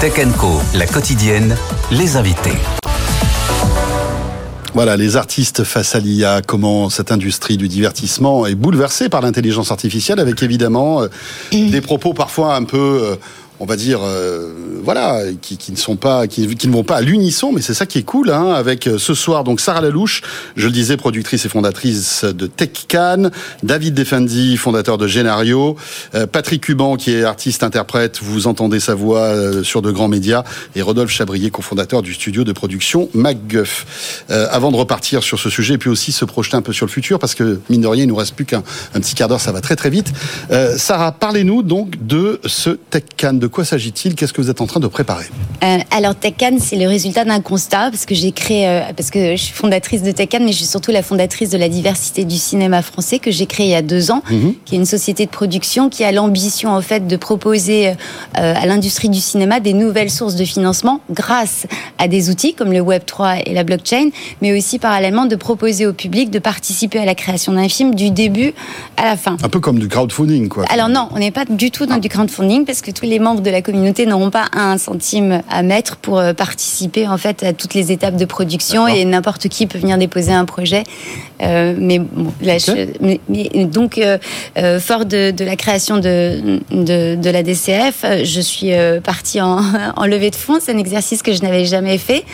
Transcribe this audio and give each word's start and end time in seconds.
Tech 0.00 0.14
Co, 0.38 0.62
la 0.72 0.86
quotidienne, 0.86 1.54
les 1.90 2.16
invités. 2.16 2.56
Voilà, 4.72 4.96
les 4.96 5.16
artistes 5.16 5.62
face 5.62 5.94
à 5.94 6.00
l'IA, 6.00 6.40
comment 6.40 6.88
cette 6.88 7.12
industrie 7.12 7.58
du 7.58 7.68
divertissement 7.68 8.46
est 8.46 8.54
bouleversée 8.54 9.10
par 9.10 9.20
l'intelligence 9.20 9.70
artificielle, 9.70 10.18
avec 10.18 10.42
évidemment 10.42 11.02
euh, 11.02 11.08
des 11.52 11.82
propos 11.82 12.14
parfois 12.14 12.54
un 12.54 12.64
peu 12.64 12.78
euh, 12.78 13.16
on 13.60 13.66
va 13.66 13.76
dire, 13.76 14.00
euh, 14.02 14.54
voilà, 14.82 15.20
qui, 15.42 15.70
ne 15.70 15.76
sont 15.76 15.96
pas, 15.96 16.26
qui, 16.26 16.48
ne 16.48 16.72
vont 16.72 16.82
pas 16.82 16.96
à 16.96 17.00
l'unisson, 17.02 17.52
mais 17.52 17.60
c'est 17.60 17.74
ça 17.74 17.84
qui 17.84 17.98
est 17.98 18.02
cool, 18.02 18.30
hein, 18.30 18.54
avec 18.54 18.86
euh, 18.86 18.96
ce 18.96 19.12
soir 19.12 19.44
donc 19.44 19.60
Sarah 19.60 19.82
Lalouche, 19.82 20.22
je 20.56 20.66
le 20.66 20.72
disais, 20.72 20.96
productrice 20.96 21.44
et 21.44 21.50
fondatrice 21.50 22.24
de 22.24 22.46
TechCan, 22.46 23.30
David 23.62 23.92
Defendi, 23.92 24.56
fondateur 24.56 24.96
de 24.96 25.06
Genario, 25.06 25.76
euh, 26.14 26.26
Patrick 26.26 26.62
Cuban 26.62 26.96
qui 26.96 27.12
est 27.12 27.22
artiste-interprète, 27.22 28.20
vous 28.22 28.46
entendez 28.46 28.80
sa 28.80 28.94
voix 28.94 29.62
sur 29.62 29.82
de 29.82 29.90
grands 29.90 30.08
médias, 30.08 30.42
et 30.74 30.80
Rodolphe 30.80 31.10
Chabrier, 31.10 31.50
cofondateur 31.50 32.00
du 32.00 32.14
studio 32.14 32.44
de 32.44 32.52
production 32.52 33.10
MacGuff. 33.12 34.24
avant 34.28 34.70
de 34.70 34.76
repartir 34.76 35.22
sur 35.22 35.38
ce 35.38 35.50
sujet, 35.50 35.74
et 35.74 35.78
puis 35.78 35.90
aussi 35.90 36.12
se 36.12 36.24
projeter 36.24 36.56
un 36.56 36.62
peu 36.62 36.72
sur 36.72 36.86
le 36.86 36.90
futur, 36.90 37.18
parce 37.18 37.34
que 37.34 37.60
mine 37.68 37.82
de 37.82 37.86
rien, 37.86 38.04
il 38.04 38.08
nous 38.08 38.16
reste 38.16 38.34
plus 38.34 38.46
qu'un 38.46 38.62
petit 38.94 39.14
quart 39.14 39.28
d'heure, 39.28 39.40
ça 39.40 39.52
va 39.52 39.60
très 39.60 39.76
très 39.76 39.90
vite. 39.90 40.12
Sarah, 40.76 41.12
parlez-nous 41.12 41.62
donc 41.62 42.06
de 42.06 42.40
ce 42.46 42.70
TechCan, 42.70 43.34
de 43.34 43.49
quoi 43.50 43.64
s'agit-il? 43.64 44.14
Qu'est-ce 44.14 44.32
que 44.32 44.40
vous 44.40 44.50
êtes 44.50 44.60
en 44.60 44.66
train 44.66 44.80
de 44.80 44.86
préparer? 44.86 45.26
Euh, 45.62 45.78
Alors 45.90 46.14
TechCan, 46.14 46.56
c'est 46.58 46.76
le 46.76 46.86
résultat 46.86 47.24
d'un 47.24 47.40
constat 47.40 47.90
parce 47.90 48.06
que 48.06 48.14
j'ai 48.14 48.32
créé, 48.32 48.66
euh, 48.66 48.80
parce 48.96 49.10
que 49.10 49.36
je 49.36 49.42
suis 49.42 49.52
fondatrice 49.52 50.02
de 50.02 50.10
TechCan, 50.10 50.40
mais 50.40 50.52
je 50.52 50.58
suis 50.58 50.66
surtout 50.66 50.90
la 50.90 51.02
fondatrice 51.02 51.50
de 51.50 51.58
la 51.58 51.68
diversité 51.68 52.24
du 52.24 52.36
cinéma 52.36 52.82
français 52.82 53.18
que 53.18 53.30
j'ai 53.30 53.46
créé 53.46 53.66
il 53.66 53.70
y 53.70 53.74
a 53.74 53.82
deux 53.82 54.10
ans, 54.10 54.22
mhm. 54.30 54.54
qui 54.64 54.74
est 54.74 54.78
une 54.78 54.86
société 54.86 55.26
de 55.26 55.30
production 55.30 55.88
qui 55.88 56.04
a 56.04 56.12
l'ambition 56.12 56.70
en 56.70 56.80
fait 56.80 57.06
de 57.06 57.16
proposer 57.16 57.88
euh, 57.88 57.94
à 58.34 58.66
l'industrie 58.66 59.08
du 59.08 59.20
cinéma 59.20 59.60
des 59.60 59.72
nouvelles 59.72 60.10
sources 60.10 60.36
de 60.36 60.44
financement 60.44 61.00
grâce 61.10 61.66
à 61.98 62.08
des 62.08 62.30
outils 62.30 62.54
comme 62.54 62.72
le 62.72 62.80
Web 62.80 63.02
3 63.04 63.40
et 63.46 63.54
la 63.54 63.64
blockchain, 63.64 64.10
mais 64.40 64.56
aussi 64.56 64.78
parallèlement 64.78 65.26
de 65.26 65.36
proposer 65.36 65.86
au 65.86 65.92
public 65.92 66.30
de 66.30 66.38
participer 66.38 66.98
à 66.98 67.04
la 67.04 67.14
création 67.14 67.52
d'un 67.52 67.68
film 67.68 67.94
du 67.94 68.10
début 68.10 68.54
à 68.96 69.04
la 69.04 69.16
fin. 69.16 69.36
Un 69.42 69.48
peu 69.48 69.60
comme 69.60 69.78
du 69.78 69.88
crowdfunding, 69.88 70.48
quoi. 70.48 70.64
Alors 70.70 70.88
non, 70.88 71.08
on 71.12 71.18
n'est 71.18 71.30
pas 71.30 71.44
du 71.44 71.70
tout 71.70 71.86
dans 71.86 71.98
du 71.98 72.08
crowdfunding 72.08 72.64
parce 72.64 72.80
que 72.80 72.90
tous 72.90 73.04
les 73.04 73.18
membres 73.18 73.39
de 73.40 73.50
la 73.50 73.62
communauté 73.62 74.06
n'auront 74.06 74.30
pas 74.30 74.46
un 74.52 74.78
centime 74.78 75.42
à 75.48 75.62
mettre 75.62 75.96
pour 75.96 76.18
euh, 76.18 76.32
participer 76.32 77.06
en 77.08 77.18
fait 77.18 77.42
à 77.42 77.52
toutes 77.52 77.74
les 77.74 77.92
étapes 77.92 78.16
de 78.16 78.24
production 78.24 78.86
et 78.86 79.04
n'importe 79.04 79.48
qui 79.48 79.66
peut 79.66 79.78
venir 79.78 79.98
déposer 79.98 80.32
un 80.32 80.44
projet. 80.44 80.84
Euh, 81.42 81.74
mais, 81.78 81.98
bon, 81.98 82.32
donc 83.66 83.98
euh, 83.98 84.80
fort 84.80 85.04
de, 85.04 85.32
la 85.44 85.56
création 85.56 85.96
de, 85.96 86.60
de, 86.70 87.30
la 87.30 87.42
DCF, 87.42 88.04
je 88.24 88.40
suis 88.40 88.70
partie 89.02 89.40
en, 89.40 89.60
en, 89.96 90.06
levée 90.06 90.30
de 90.30 90.36
fonds. 90.36 90.58
C'est 90.60 90.72
un 90.72 90.78
exercice 90.78 91.22
que 91.22 91.32
je 91.32 91.42
n'avais 91.42 91.64
jamais 91.64 91.98
fait. 91.98 92.24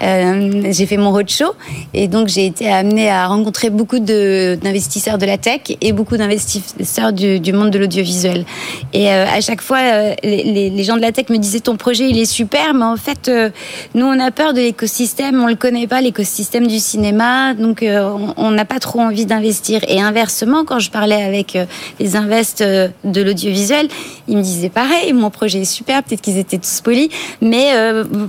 j'ai 0.00 0.86
fait 0.86 0.96
mon 0.96 1.12
roadshow 1.12 1.54
et 1.94 2.08
donc 2.08 2.28
j'ai 2.28 2.46
été 2.46 2.70
amenée 2.70 3.10
à 3.10 3.26
rencontrer 3.26 3.70
beaucoup 3.70 3.98
d'investisseurs 3.98 5.18
de, 5.18 5.26
la 5.26 5.38
tech 5.38 5.60
et 5.80 5.92
beaucoup 5.92 6.16
d'investisseurs 6.16 7.12
du, 7.12 7.40
du, 7.40 7.52
monde 7.52 7.70
de 7.70 7.78
l'audiovisuel. 7.78 8.44
Et 8.92 9.10
à 9.10 9.40
chaque 9.40 9.62
fois, 9.62 9.80
les, 10.22 10.70
les, 10.70 10.84
gens 10.84 10.96
de 10.96 11.02
la 11.02 11.12
tech 11.12 11.28
me 11.28 11.38
disaient 11.38 11.60
ton 11.60 11.76
projet 11.76 12.08
il 12.08 12.18
est 12.18 12.24
super, 12.24 12.74
mais 12.74 12.84
en 12.84 12.96
fait 12.96 13.28
euh, 13.28 13.50
nous 13.94 14.06
on 14.06 14.18
a 14.18 14.30
peur 14.30 14.52
de 14.52 14.60
l'écosystème, 14.60 15.42
on 15.42 15.46
le 15.46 15.54
connaît 15.54 15.86
pas 15.86 16.00
l'écosystème 16.00 16.66
du 16.66 16.78
cinéma, 16.78 17.54
donc 17.54 17.82
euh, 17.82 18.16
on 18.36 18.49
n'a 18.50 18.64
pas 18.64 18.78
trop 18.78 19.00
envie 19.00 19.26
d'investir. 19.26 19.80
Et 19.88 20.00
inversement, 20.00 20.64
quand 20.64 20.78
je 20.78 20.90
parlais 20.90 21.22
avec 21.22 21.56
euh, 21.56 21.66
les 21.98 22.16
invests 22.16 22.62
de 22.62 23.22
l'audiovisuel, 23.22 23.88
ils 24.28 24.36
me 24.36 24.42
disaient 24.42 24.68
pareil, 24.68 25.12
mon 25.12 25.30
projet 25.30 25.60
est 25.60 25.64
super, 25.64 26.02
peut-être 26.02 26.20
qu'ils 26.20 26.38
étaient 26.38 26.58
tous 26.58 26.80
polis, 26.80 27.08
mais 27.40 27.72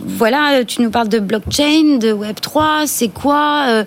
voilà, 0.05 0.63
tu 0.65 0.81
nous 0.81 0.89
parles 0.89 1.09
de 1.09 1.19
blockchain, 1.19 1.97
de 1.99 2.11
Web 2.11 2.39
3, 2.41 2.83
c'est 2.85 3.09
quoi 3.09 3.83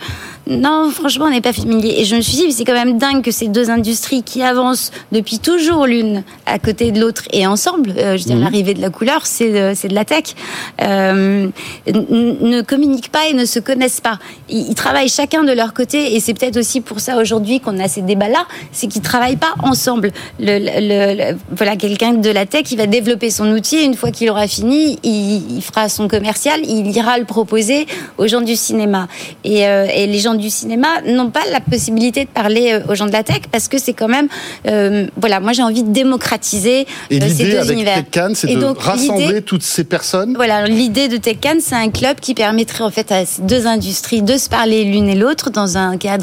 non, 0.47 0.91
franchement, 0.91 1.27
on 1.27 1.31
n'est 1.31 1.41
pas 1.41 1.55
familier. 1.55 1.95
Et 1.99 2.05
je 2.05 2.17
me 2.17 2.21
suis 2.21 2.37
dit, 2.37 2.53
c'est 2.53 2.65
quand 2.65 2.75
même 2.75 2.99
dingue 2.99 3.23
que 3.23 3.31
ces 3.31 3.49
deux 3.49 3.71
industries 3.71 4.23
qui 4.23 4.43
avancent 4.43 4.91
depuis 5.11 5.39
toujours 5.39 5.87
l'une 5.87 6.23
à 6.45 6.59
côté 6.59 6.93
de 6.93 7.01
l'autre 7.01 7.23
et 7.33 7.47
ensemble, 7.47 7.95
euh, 7.97 8.17
je 8.17 8.25
veux 8.25 8.29
dire, 8.29 8.37
mhm. 8.37 8.43
l'arrivée 8.43 8.75
de 8.75 8.83
la 8.83 8.91
couleur, 8.91 9.27
c'est 9.27 9.51
de, 9.51 9.89
de 9.89 9.95
la 9.95 10.05
tech, 10.05 10.35
euh, 10.83 11.49
ne 11.87 12.61
communiquent 12.63 13.11
pas 13.11 13.29
et 13.29 13.33
ne 13.33 13.47
se 13.47 13.59
connaissent 13.59 14.03
pas. 14.03 14.19
Ils, 14.51 14.75
travaillent 14.75 15.09
chacun 15.09 15.45
de 15.45 15.53
leur 15.53 15.73
côté 15.73 16.15
et 16.15 16.21
c'est 16.25 16.33
peut-être 16.33 16.57
aussi 16.57 16.81
pour 16.81 17.01
ça 17.01 17.19
aujourd'hui 17.19 17.61
qu'on 17.61 17.79
a 17.79 17.87
ces 17.87 18.01
débats-là, 18.01 18.47
c'est 18.73 18.87
qu'ils 18.87 19.03
travaillent 19.03 19.37
pas 19.37 19.55
ensemble. 19.63 20.11
Le, 20.41 20.59
le, 20.59 21.37
voilà, 21.55 21.77
quelqu'un 21.77 22.15
de 22.15 22.31
la 22.31 22.47
tech, 22.47 22.65
il 22.71 22.79
va 22.79 22.87
développer 22.87 23.31
son 23.31 23.51
outil 23.51 23.77
et 23.77 23.85
une 23.85 23.95
fois 23.95 24.11
qu'il 24.11 24.31
aura 24.31 24.49
fini, 24.49 24.99
il, 25.03 25.57
il, 25.57 25.63
fera 25.63 25.91
son 25.91 26.09
commercial, 26.09 26.61
il 26.65 26.87
ira 26.97 27.19
le 27.19 27.27
proposer 27.27 27.87
aux 28.17 28.27
gens 28.27 28.41
du 28.41 28.57
cinéma. 28.57 29.07
Et, 29.45 29.67
euh, 29.69 29.87
et 29.95 30.07
les 30.07 30.19
gens 30.19 30.35
du 30.35 30.49
cinéma 30.49 30.89
n'ont 31.07 31.31
pas 31.31 31.43
la 31.53 31.61
possibilité 31.61 32.25
de 32.25 32.31
parler 32.31 32.73
euh, 32.73 32.91
aux 32.91 32.95
gens 32.95 33.07
de 33.07 33.13
la 33.13 33.23
tech 33.23 33.43
parce 33.53 33.69
que 33.69 33.79
c'est 33.79 33.93
quand 33.93 34.09
même, 34.09 34.29
euh, 34.67 35.07
voilà, 35.17 35.41
moi 35.41 35.53
j'ai 35.53 35.63
envie 35.63 35.83
de 35.83 35.93
démocratiser 35.93 36.87
et 37.11 37.23
euh, 37.23 37.29
ces 37.29 37.51
deux 37.51 37.59
avec 37.59 37.73
univers. 37.73 37.97
TechCan, 37.97 38.33
c'est 38.35 38.55
de 38.55 38.65
rassembler 38.65 39.43
toutes 39.43 39.63
ces 39.63 39.85
personnes. 39.85 40.35
Voilà, 40.37 40.67
l'idée 40.67 41.09
de 41.09 41.19
TechCan, 41.19 41.59
c'est 41.61 41.75
un 41.75 41.91
club 41.91 42.19
qui 42.19 42.35
permettrait 42.35 42.85
en 42.85 42.91
fait 42.91 43.13
à 43.13 43.27
ces 43.27 43.43
deux 43.43 43.67
industries 43.67 44.23
de 44.23 44.39
se 44.39 44.49
parler 44.49 44.85
l'une 44.85 45.09
et 45.09 45.15
l'autre 45.15 45.51
dans 45.51 45.77
un 45.77 45.97
cadre 45.99 46.14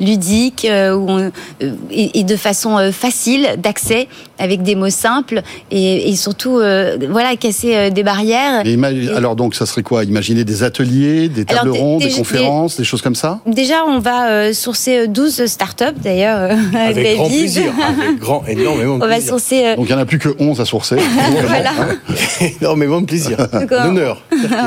ludique 0.00 0.66
où 0.70 1.08
et, 1.90 2.24
de 2.24 2.36
façon 2.36 2.90
facile 2.92 3.48
d'accès 3.58 4.08
avec 4.38 4.62
des 4.62 4.74
mots 4.74 4.90
simples 4.90 5.42
et, 5.70 6.14
surtout 6.16 6.60
voilà 7.10 7.36
casser 7.38 7.90
des 7.90 8.02
barrières. 8.02 8.62
alors 9.16 9.36
donc 9.36 9.54
ça 9.54 9.66
serait 9.66 9.82
quoi? 9.82 10.04
Imaginer 10.04 10.44
des 10.44 10.62
ateliers, 10.62 11.28
des 11.28 11.44
tables 11.44 11.70
rondes, 11.70 12.02
des, 12.02 12.10
conférences, 12.10 12.76
des 12.76 12.84
choses 12.84 13.02
comme 13.02 13.14
ça? 13.14 13.40
Déjà, 13.46 13.84
on 13.86 13.98
va 13.98 14.28
euh, 14.28 14.52
sourcer 14.52 15.08
12 15.08 15.40
euh, 15.40 15.46
startups, 15.46 15.84
d'ailleurs. 16.02 16.38
Euh, 16.38 16.78
avec 16.88 17.16
grand 17.16 17.28
plaisir. 17.28 17.72
Avec 17.82 18.18
grand, 18.18 18.44
énormément 18.46 18.98
de 18.98 19.04
on 19.04 19.08
Va 19.08 19.20
sourcer, 19.20 19.76
Donc, 19.76 19.86
il 19.88 19.92
n'y 19.92 19.98
en 19.98 20.02
a 20.02 20.06
plus 20.06 20.18
que 20.18 20.30
11 20.38 20.60
à 20.60 20.64
sourcer. 20.64 20.96
voilà. 21.46 21.72
énormément 22.60 23.00
de 23.00 23.06
plaisir. 23.06 23.36
D'honneur. 23.68 24.22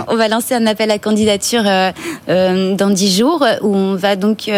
on 0.08 0.16
va 0.16 0.28
lancer 0.28 0.54
un 0.54 0.66
appel 0.68 0.92
à 0.92 1.00
candidature 1.00 1.64
dans 2.28 2.90
10 2.90 3.18
jours 3.18 3.46
où 3.62 3.76
on 3.76 3.96
va 3.96 4.16
donc 4.16 4.50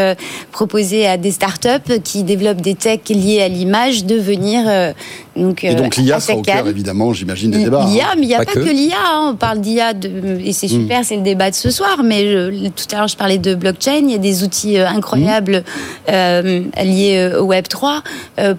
proposer 0.51 1.07
à 1.07 1.17
des 1.17 1.31
startups 1.31 1.99
qui 2.03 2.23
développent 2.23 2.61
des 2.61 2.75
techs 2.75 3.09
liés 3.09 3.41
à 3.41 3.47
l'image 3.47 4.05
de 4.05 4.15
venir 4.15 4.93
donc, 5.37 5.63
et 5.63 5.75
donc 5.75 5.95
l'IA 5.95 6.19
sera 6.19 6.37
au 6.37 6.41
cœur, 6.41 6.67
évidemment, 6.67 7.13
j'imagine, 7.13 7.51
des 7.51 7.63
débats. 7.65 7.85
L'IA, 7.87 8.05
hein. 8.05 8.13
mais 8.17 8.23
il 8.23 8.27
n'y 8.27 8.35
a 8.35 8.43
pas, 8.43 8.53
que, 8.53 8.59
l'IA. 8.59 8.95
Hein. 8.97 9.29
On 9.31 9.35
parle 9.35 9.61
d'IA, 9.61 9.93
et 10.43 10.51
c'est 10.51 10.67
hmm. 10.67 10.69
super, 10.69 11.05
c'est 11.05 11.15
le 11.15 11.21
débat 11.21 11.49
de 11.51 11.55
ce 11.55 11.69
soir. 11.69 12.01
Mais 12.03 12.23
tout 12.75 12.95
à 12.95 12.97
l'heure, 12.97 13.07
je 13.07 13.17
parlais 13.17 13.37
de 13.37 13.55
blockchain. 13.55 14.01
Il 14.03 14.11
y 14.11 14.15
a 14.15 14.19
des 14.19 14.43
outils 14.43 14.77
euh, 14.77 14.87
incroyables 14.87 15.63
euh, 16.09 16.61
liés 16.83 17.17
euh, 17.17 17.41
au 17.41 17.45
Web 17.45 17.67
3. 17.67 18.01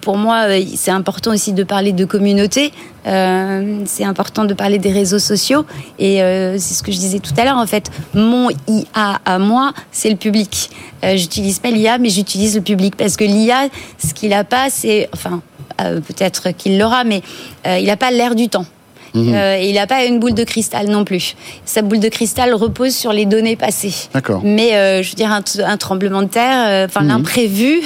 pour 0.00 0.16
moi, 0.16 0.46
c'est 0.76 0.90
important 0.90 1.32
aussi 1.32 1.52
de 1.52 1.64
parler 1.64 1.92
de 1.92 2.04
communauté. 2.04 2.72
C'est 3.04 4.04
important 4.04 4.44
de 4.44 4.54
parler 4.54 4.78
des 4.78 4.92
réseaux 4.92 5.18
sociaux. 5.18 5.64
Et 5.98 6.18
c'est 6.58 6.74
ce 6.74 6.82
que 6.82 6.92
je 6.92 6.98
disais 6.98 7.18
tout 7.18 7.32
à 7.36 7.44
l'heure. 7.44 7.56
En 7.56 7.66
fait, 7.66 7.90
mon 8.14 8.50
IA 8.66 9.20
à 9.24 9.38
moi, 9.38 9.72
c'est 9.90 10.10
le 10.10 10.16
public. 10.16 10.70
j'utilise 11.02 11.58
pas 11.58 11.70
l'IA, 11.70 11.98
mais 11.98 12.10
j'utilise 12.10 12.56
le 12.56 12.62
public 12.62 12.96
parce 12.96 13.16
que 13.16 13.24
l'IA, 13.24 13.68
ce 13.98 14.12
qu'il 14.14 14.32
a 14.32 14.44
pas, 14.44 14.68
c'est, 14.70 15.08
enfin, 15.14 15.42
euh, 15.80 16.00
peut-être 16.00 16.50
qu'il 16.50 16.78
l'aura, 16.78 17.04
mais 17.04 17.22
euh, 17.66 17.78
il 17.78 17.86
n'a 17.86 17.96
pas 17.96 18.10
l'air 18.10 18.34
du 18.34 18.48
temps. 18.48 18.66
Mhm. 19.14 19.34
Euh, 19.34 19.58
il 19.58 19.74
n'a 19.74 19.86
pas 19.86 20.04
une 20.04 20.18
boule 20.18 20.34
de 20.34 20.44
cristal 20.44 20.88
non 20.88 21.04
plus. 21.04 21.36
Sa 21.64 21.82
boule 21.82 22.00
de 22.00 22.08
cristal 22.08 22.54
repose 22.54 22.94
sur 22.94 23.12
les 23.12 23.26
données 23.26 23.56
passées. 23.56 23.94
D'accord. 24.12 24.40
Mais 24.44 25.02
je 25.02 25.08
veux 25.08 25.16
dire, 25.16 25.32
un, 25.32 25.76
tremblement 25.76 26.22
de 26.22 26.28
terre, 26.28 26.86
enfin 26.86 27.02
mhm. 27.02 27.08
l'imprévu, 27.08 27.80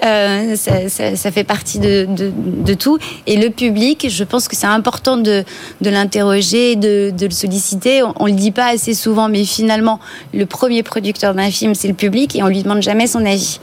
ça, 0.02 1.30
fait 1.30 1.44
partie 1.44 1.78
de, 1.78 2.74
tout. 2.74 2.98
Et 3.26 3.36
le 3.36 3.50
public, 3.50 4.06
je 4.08 4.24
pense 4.24 4.48
que 4.48 4.56
c'est 4.56 4.66
important 4.66 5.16
de, 5.16 5.44
l'interroger, 5.80 6.76
de, 6.76 7.12
le 7.20 7.30
solliciter. 7.30 8.02
On, 8.02 8.26
ne 8.26 8.30
le 8.30 8.36
dit 8.36 8.50
pas 8.50 8.66
assez 8.66 8.94
souvent, 8.94 9.28
mais 9.28 9.44
finalement, 9.44 10.00
le 10.32 10.46
premier 10.46 10.82
producteur 10.82 11.34
d'un 11.34 11.50
film, 11.50 11.74
c'est 11.74 11.88
le 11.88 11.94
public 11.94 12.36
et 12.36 12.42
on 12.42 12.48
lui 12.48 12.62
demande 12.62 12.82
jamais 12.82 13.06
son 13.06 13.24
avis. 13.24 13.60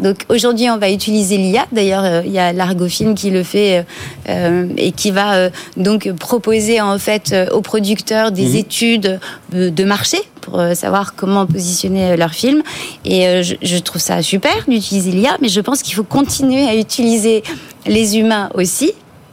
Donc 0.00 0.24
aujourd'hui, 0.28 0.68
on 0.70 0.78
va 0.78 0.90
utiliser 0.90 1.36
l'IA. 1.36 1.66
D'ailleurs, 1.72 2.04
euh, 2.04 2.22
il 2.24 2.32
y 2.32 2.38
a 2.38 2.52
l'Argofilm 2.52 3.14
qui 3.14 3.30
le 3.30 3.42
fait 3.42 3.84
euh, 4.28 4.68
et 4.76 4.92
qui 4.92 5.10
va 5.10 5.50
donc 5.76 6.10
proposer 6.12 6.80
en 6.80 6.98
fait 6.98 7.34
aux 7.52 7.60
producteurs 7.60 8.32
des 8.32 8.50
mhm. 8.50 8.56
études 8.56 9.20
de 9.52 9.84
marché 9.84 10.18
pour 10.40 10.62
savoir 10.74 11.14
comment 11.14 11.46
positionner 11.46 12.16
leur 12.16 12.32
film. 12.32 12.62
Et 13.04 13.42
je, 13.42 13.54
je 13.62 13.76
trouve 13.78 14.00
ça 14.00 14.22
super 14.22 14.64
d'utiliser 14.66 15.10
l'IA, 15.10 15.36
mais 15.40 15.48
je 15.48 15.60
pense 15.60 15.82
qu'il 15.82 15.94
faut 15.94 16.04
continuer 16.04 16.66
à 16.66 16.76
utiliser 16.76 17.42
les 17.86 18.18
humains 18.18 18.50
aussi 18.54 18.92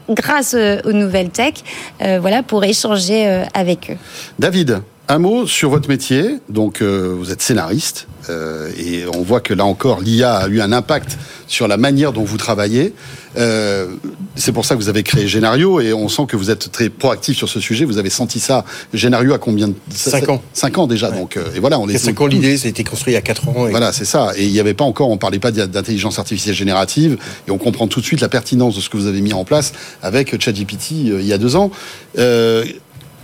grâce 0.10 0.56
aux 0.86 0.94
nouvelles 0.94 1.30
tech, 1.30 1.54
voilà, 2.00 2.44
pour 2.44 2.64
échanger 2.64 3.44
avec 3.54 3.92
eux. 3.92 3.98
David, 4.40 4.82
un 5.10 5.20
mot 5.20 5.48
sur 5.48 5.70
votre 5.70 5.90
métier. 5.90 6.38
Donc, 6.50 6.82
euh, 6.82 7.16
vous 7.18 7.32
êtes 7.32 7.42
scénariste 7.42 8.08
euh, 8.30 8.70
et 8.78 9.06
on 9.14 9.22
voit 9.22 9.40
que 9.40 9.54
là 9.54 9.66
encore, 9.66 10.02
l'IA 10.02 10.36
a 10.36 10.48
eu 10.48 10.60
un 10.60 10.74
impact 10.74 11.18
sur 11.48 11.68
la 11.68 11.78
manière 11.78 12.12
dont 12.12 12.24
vous 12.24 12.38
travaillez. 12.38 12.94
Euh, 13.38 13.88
c'est 14.36 14.52
pour 14.52 14.66
ça 14.66 14.76
que 14.76 14.82
vous 14.82 14.90
avez 14.90 15.04
créé 15.04 15.28
Génario 15.28 15.80
et 15.80 15.94
on 15.94 16.10
sent 16.10 16.24
que 16.28 16.36
vous 16.36 16.52
êtes 16.52 16.72
très 16.72 16.90
proactif 16.90 17.38
sur 17.38 17.48
ce 17.48 17.60
sujet. 17.62 17.86
Vous 17.86 18.00
avez 18.00 18.10
senti 18.10 18.40
ça. 18.40 18.66
Génario 18.94 19.34
a 19.34 19.38
combien 19.38 19.70
de 19.70 19.76
Cinq 19.94 20.28
ans. 20.28 20.42
Cinq 20.54 20.78
ans 20.78 20.88
déjà. 20.88 21.12
Donc, 21.12 21.38
et 21.56 21.60
voilà, 21.60 21.80
on 21.80 21.88
est. 21.88 21.98
Cinq 21.98 22.20
ans 22.20 22.26
l'idée, 22.26 22.58
ça 22.58 22.66
a 22.68 22.70
été 22.70 22.84
construit 22.84 23.14
il 23.14 23.16
y 23.16 23.18
a 23.18 23.22
quatre 23.22 23.48
ans. 23.48 23.68
Voilà, 23.70 23.94
c'est 23.94 24.06
ça. 24.06 24.34
Et 24.36 24.46
il 24.46 24.52
n'y 24.52 24.60
avait 24.60 24.74
pas 24.74 24.86
encore, 24.86 25.10
on 25.10 25.18
parlait 25.18 25.40
pas 25.40 25.52
d'intelligence 25.52 26.20
artificielle 26.20 26.56
générative 26.56 27.18
et 27.48 27.52
on 27.52 27.58
comprend 27.58 27.88
tout 27.88 28.02
de 28.02 28.06
suite 28.06 28.22
la 28.22 28.30
pertinence 28.30 28.76
de 28.76 28.82
ce 28.82 28.90
que 28.90 28.98
vous 28.98 29.08
avez 29.08 29.22
mis 29.22 29.34
en 29.34 29.46
place 29.46 29.72
avec 30.02 30.42
ChatGPT 30.42 30.92
il 30.92 31.26
y 31.26 31.34
a 31.34 31.38
deux 31.38 31.56
ans. 31.56 31.72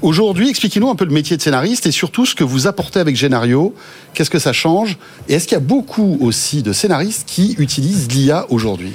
Aujourd'hui, 0.04 0.50
expliquez-nous 0.50 0.90
un 0.90 0.96
peu 0.96 1.06
le 1.06 1.14
métier 1.14 1.38
de 1.38 1.42
scénariste 1.42 1.86
et 1.86 1.92
surtout 1.92 2.26
ce 2.26 2.36
que 2.36 2.44
vous 2.44 2.68
apportez 2.68 3.00
avec 3.00 3.16
Génario. 3.16 3.74
Qu'est-ce 4.14 4.30
que 4.30 4.38
ça 4.38 4.52
change 4.52 4.98
Et 5.30 5.36
est-ce 5.36 5.48
qu'il 5.48 5.56
y 5.56 5.62
a 5.62 5.64
beaucoup 5.64 6.18
aussi 6.20 6.62
de 6.62 6.74
scénaristes 6.74 7.24
qui 7.26 7.56
utilisent 7.58 8.10
l'IA 8.12 8.46
aujourd'hui? 8.50 8.92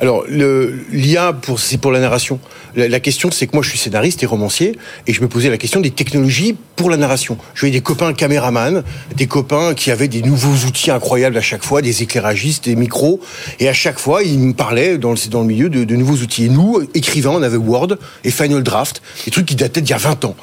Alors, 0.00 0.24
l'IA, 0.28 1.36
c'est 1.56 1.78
pour 1.78 1.90
la 1.90 1.98
narration. 1.98 2.38
La, 2.76 3.00
question, 3.00 3.32
c'est 3.32 3.48
que 3.48 3.56
moi, 3.56 3.64
je 3.64 3.70
suis 3.70 3.78
scénariste 3.78 4.22
et 4.22 4.26
romancier, 4.26 4.78
et 5.08 5.12
je 5.12 5.20
me 5.20 5.28
posais 5.28 5.50
la 5.50 5.58
question 5.58 5.80
des 5.80 5.90
technologies 5.90 6.56
pour 6.76 6.90
la 6.90 6.96
narration. 6.96 7.38
Je 7.54 7.60
voyais 7.60 7.72
des 7.72 7.82
copains 7.82 8.12
caméramans, 8.12 8.84
des 9.16 9.26
copains 9.26 9.74
qui 9.74 9.90
avaient 9.90 10.08
des 10.08 10.22
nouveaux 10.22 10.66
outils 10.66 10.92
incroyables 10.92 11.36
à 11.36 11.42
chaque 11.42 11.64
fois, 11.64 11.82
des 11.82 12.04
éclairagistes, 12.04 12.66
des 12.66 12.76
micros, 12.76 13.20
et 13.58 13.68
à 13.68 13.74
chaque 13.74 13.98
fois, 13.98 14.22
ils 14.22 14.38
me 14.38 14.54
parlaient 14.54 14.96
dans 14.96 15.10
le, 15.12 15.44
milieu 15.44 15.68
de, 15.68 15.82
de 15.82 15.96
nouveaux 15.96 16.22
outils. 16.22 16.44
Et 16.44 16.48
nous, 16.48 16.80
écrivains, 16.94 17.30
on 17.30 17.42
avait 17.42 17.56
Word 17.56 17.96
et 18.22 18.30
Final 18.30 18.62
Draft, 18.62 19.02
des 19.24 19.32
trucs 19.32 19.46
qui 19.46 19.56
dataient 19.56 19.80
d'il 19.80 19.90
y 19.90 19.94
a 19.94 19.98
20 19.98 20.24
ans. 20.24 20.36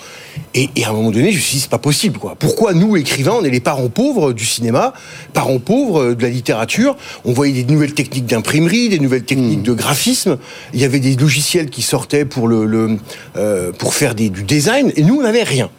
Et, 0.55 0.69
à 0.83 0.89
un 0.89 0.93
moment 0.93 1.11
donné, 1.11 1.31
je 1.31 1.37
me 1.37 1.41
suis 1.41 1.55
dit, 1.55 1.61
c'est 1.61 1.69
pas 1.69 1.77
possible, 1.77 2.17
quoi. 2.17 2.35
Pourquoi 2.37 2.73
nous, 2.73 2.97
écrivains, 2.97 3.35
on 3.39 3.43
est 3.43 3.49
les 3.49 3.59
parents 3.59 3.89
pauvres 3.89 4.33
du 4.33 4.45
cinéma, 4.45 4.93
parents 5.33 5.59
pauvres 5.59 6.13
de 6.13 6.21
la 6.21 6.29
littérature? 6.29 6.97
On 7.23 7.33
voyait 7.33 7.63
des 7.63 7.71
nouvelles 7.71 7.93
techniques 7.93 8.25
d'imprimerie, 8.25 8.89
des 8.89 8.99
nouvelles 8.99 9.25
techniques 9.25 9.59
hmm. 9.59 9.63
de 9.63 9.73
graphisme. 9.73 10.37
Il 10.73 10.79
y 10.79 10.85
avait 10.85 10.99
des 10.99 11.15
logiciels 11.15 11.69
qui 11.69 11.81
sortaient 11.81 12.25
pour 12.25 12.47
le, 12.47 12.97
euh, 13.37 13.71
pour 13.71 13.93
faire 13.93 14.15
du 14.15 14.29
design, 14.29 14.91
et 14.95 15.03
nous, 15.03 15.19
on 15.19 15.23
n'avait 15.23 15.43
rien. 15.43 15.69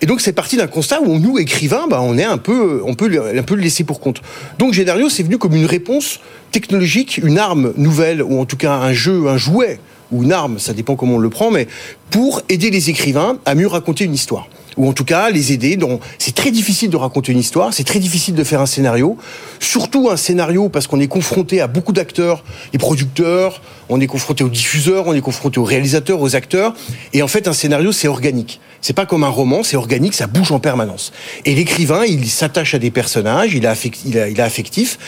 Et 0.00 0.06
donc 0.06 0.20
c'est 0.20 0.32
parti 0.32 0.56
d'un 0.56 0.66
constat 0.66 1.00
où 1.00 1.18
nous 1.18 1.38
écrivains, 1.38 1.86
bah, 1.88 2.00
on 2.02 2.18
est 2.18 2.24
un 2.24 2.36
peu, 2.36 2.82
on 2.84 2.94
peut 2.94 3.10
un 3.38 3.42
peu 3.42 3.54
le 3.54 3.62
laisser 3.62 3.84
pour 3.84 4.00
compte. 4.00 4.20
Donc 4.58 4.72
Génario, 4.74 5.08
c'est 5.08 5.22
venu 5.22 5.38
comme 5.38 5.54
une 5.54 5.66
réponse 5.66 6.20
technologique, 6.50 7.20
une 7.22 7.38
arme 7.38 7.72
nouvelle 7.76 8.22
ou 8.22 8.38
en 8.38 8.44
tout 8.44 8.56
cas 8.56 8.74
un 8.74 8.92
jeu, 8.92 9.28
un 9.28 9.38
jouet 9.38 9.78
ou 10.12 10.22
une 10.22 10.32
arme, 10.32 10.58
ça 10.58 10.72
dépend 10.72 10.96
comment 10.96 11.14
on 11.16 11.18
le 11.18 11.30
prend, 11.30 11.50
mais 11.50 11.66
pour 12.10 12.42
aider 12.48 12.70
les 12.70 12.90
écrivains 12.90 13.38
à 13.44 13.54
mieux 13.54 13.66
raconter 13.66 14.04
une 14.04 14.14
histoire 14.14 14.48
ou 14.76 14.88
en 14.88 14.92
tout 14.92 15.04
cas 15.04 15.30
les 15.30 15.52
aider. 15.52 15.76
Donc 15.76 16.00
c'est 16.18 16.34
très 16.34 16.50
difficile 16.50 16.90
de 16.90 16.96
raconter 16.96 17.32
une 17.32 17.38
histoire, 17.38 17.72
c'est 17.72 17.84
très 17.84 17.98
difficile 17.98 18.34
de 18.34 18.44
faire 18.44 18.60
un 18.60 18.66
scénario, 18.66 19.16
surtout 19.60 20.10
un 20.10 20.16
scénario 20.16 20.68
parce 20.68 20.86
qu'on 20.86 21.00
est 21.00 21.08
confronté 21.08 21.60
à 21.60 21.66
beaucoup 21.66 21.92
d'acteurs, 21.92 22.44
les 22.72 22.78
producteurs, 22.78 23.60
on 23.88 24.00
est 24.00 24.06
confronté 24.06 24.44
aux 24.44 24.48
diffuseurs, 24.48 25.06
on 25.06 25.14
est 25.14 25.20
confronté 25.20 25.58
aux 25.58 25.64
réalisateurs, 25.64 26.20
aux 26.20 26.36
acteurs, 26.36 26.74
et 27.12 27.22
en 27.22 27.28
fait 27.28 27.48
un 27.48 27.52
scénario 27.52 27.92
c'est 27.92 28.08
organique. 28.08 28.60
C'est 28.80 28.92
pas 28.92 29.06
comme 29.06 29.24
un 29.24 29.28
roman, 29.28 29.62
c'est 29.62 29.76
organique, 29.76 30.12
ça 30.12 30.26
bouge 30.26 30.52
en 30.52 30.58
permanence. 30.58 31.12
Et 31.46 31.54
l'écrivain, 31.54 32.04
il 32.04 32.28
s'attache 32.28 32.74
à 32.74 32.78
des 32.78 32.90
personnages, 32.90 33.54
il, 33.54 33.66
a 33.66 33.74
il, 34.04 34.18
a, 34.18 34.28
il 34.28 34.40
a 34.40 34.44
affectif, 34.44 34.98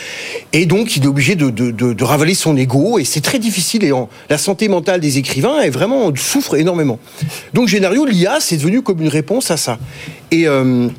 et 0.51 0.65
donc 0.65 0.95
il 0.95 1.03
est 1.03 1.07
obligé 1.07 1.35
de, 1.35 1.51
de, 1.51 1.69
de, 1.69 1.93
de 1.93 2.03
ravaler 2.03 2.33
son 2.33 2.57
ego, 2.57 2.97
et 2.97 3.03
c'est 3.03 3.21
très 3.21 3.37
difficile. 3.37 3.83
Et 3.83 3.91
en, 3.91 4.09
la 4.29 4.39
santé 4.39 4.67
mentale 4.67 4.99
des 4.99 5.19
écrivains 5.19 5.59
est 5.61 5.69
vraiment 5.69 6.11
souffre 6.15 6.55
énormément. 6.55 6.97
Donc 7.53 7.67
Génario, 7.67 8.05
l'IA, 8.05 8.37
c'est 8.39 8.57
devenu 8.57 8.81
comme 8.81 9.01
une 9.01 9.09
réponse 9.09 9.51
à 9.51 9.57
ça. 9.57 9.77
Et 10.31 10.47
euh, 10.47 10.89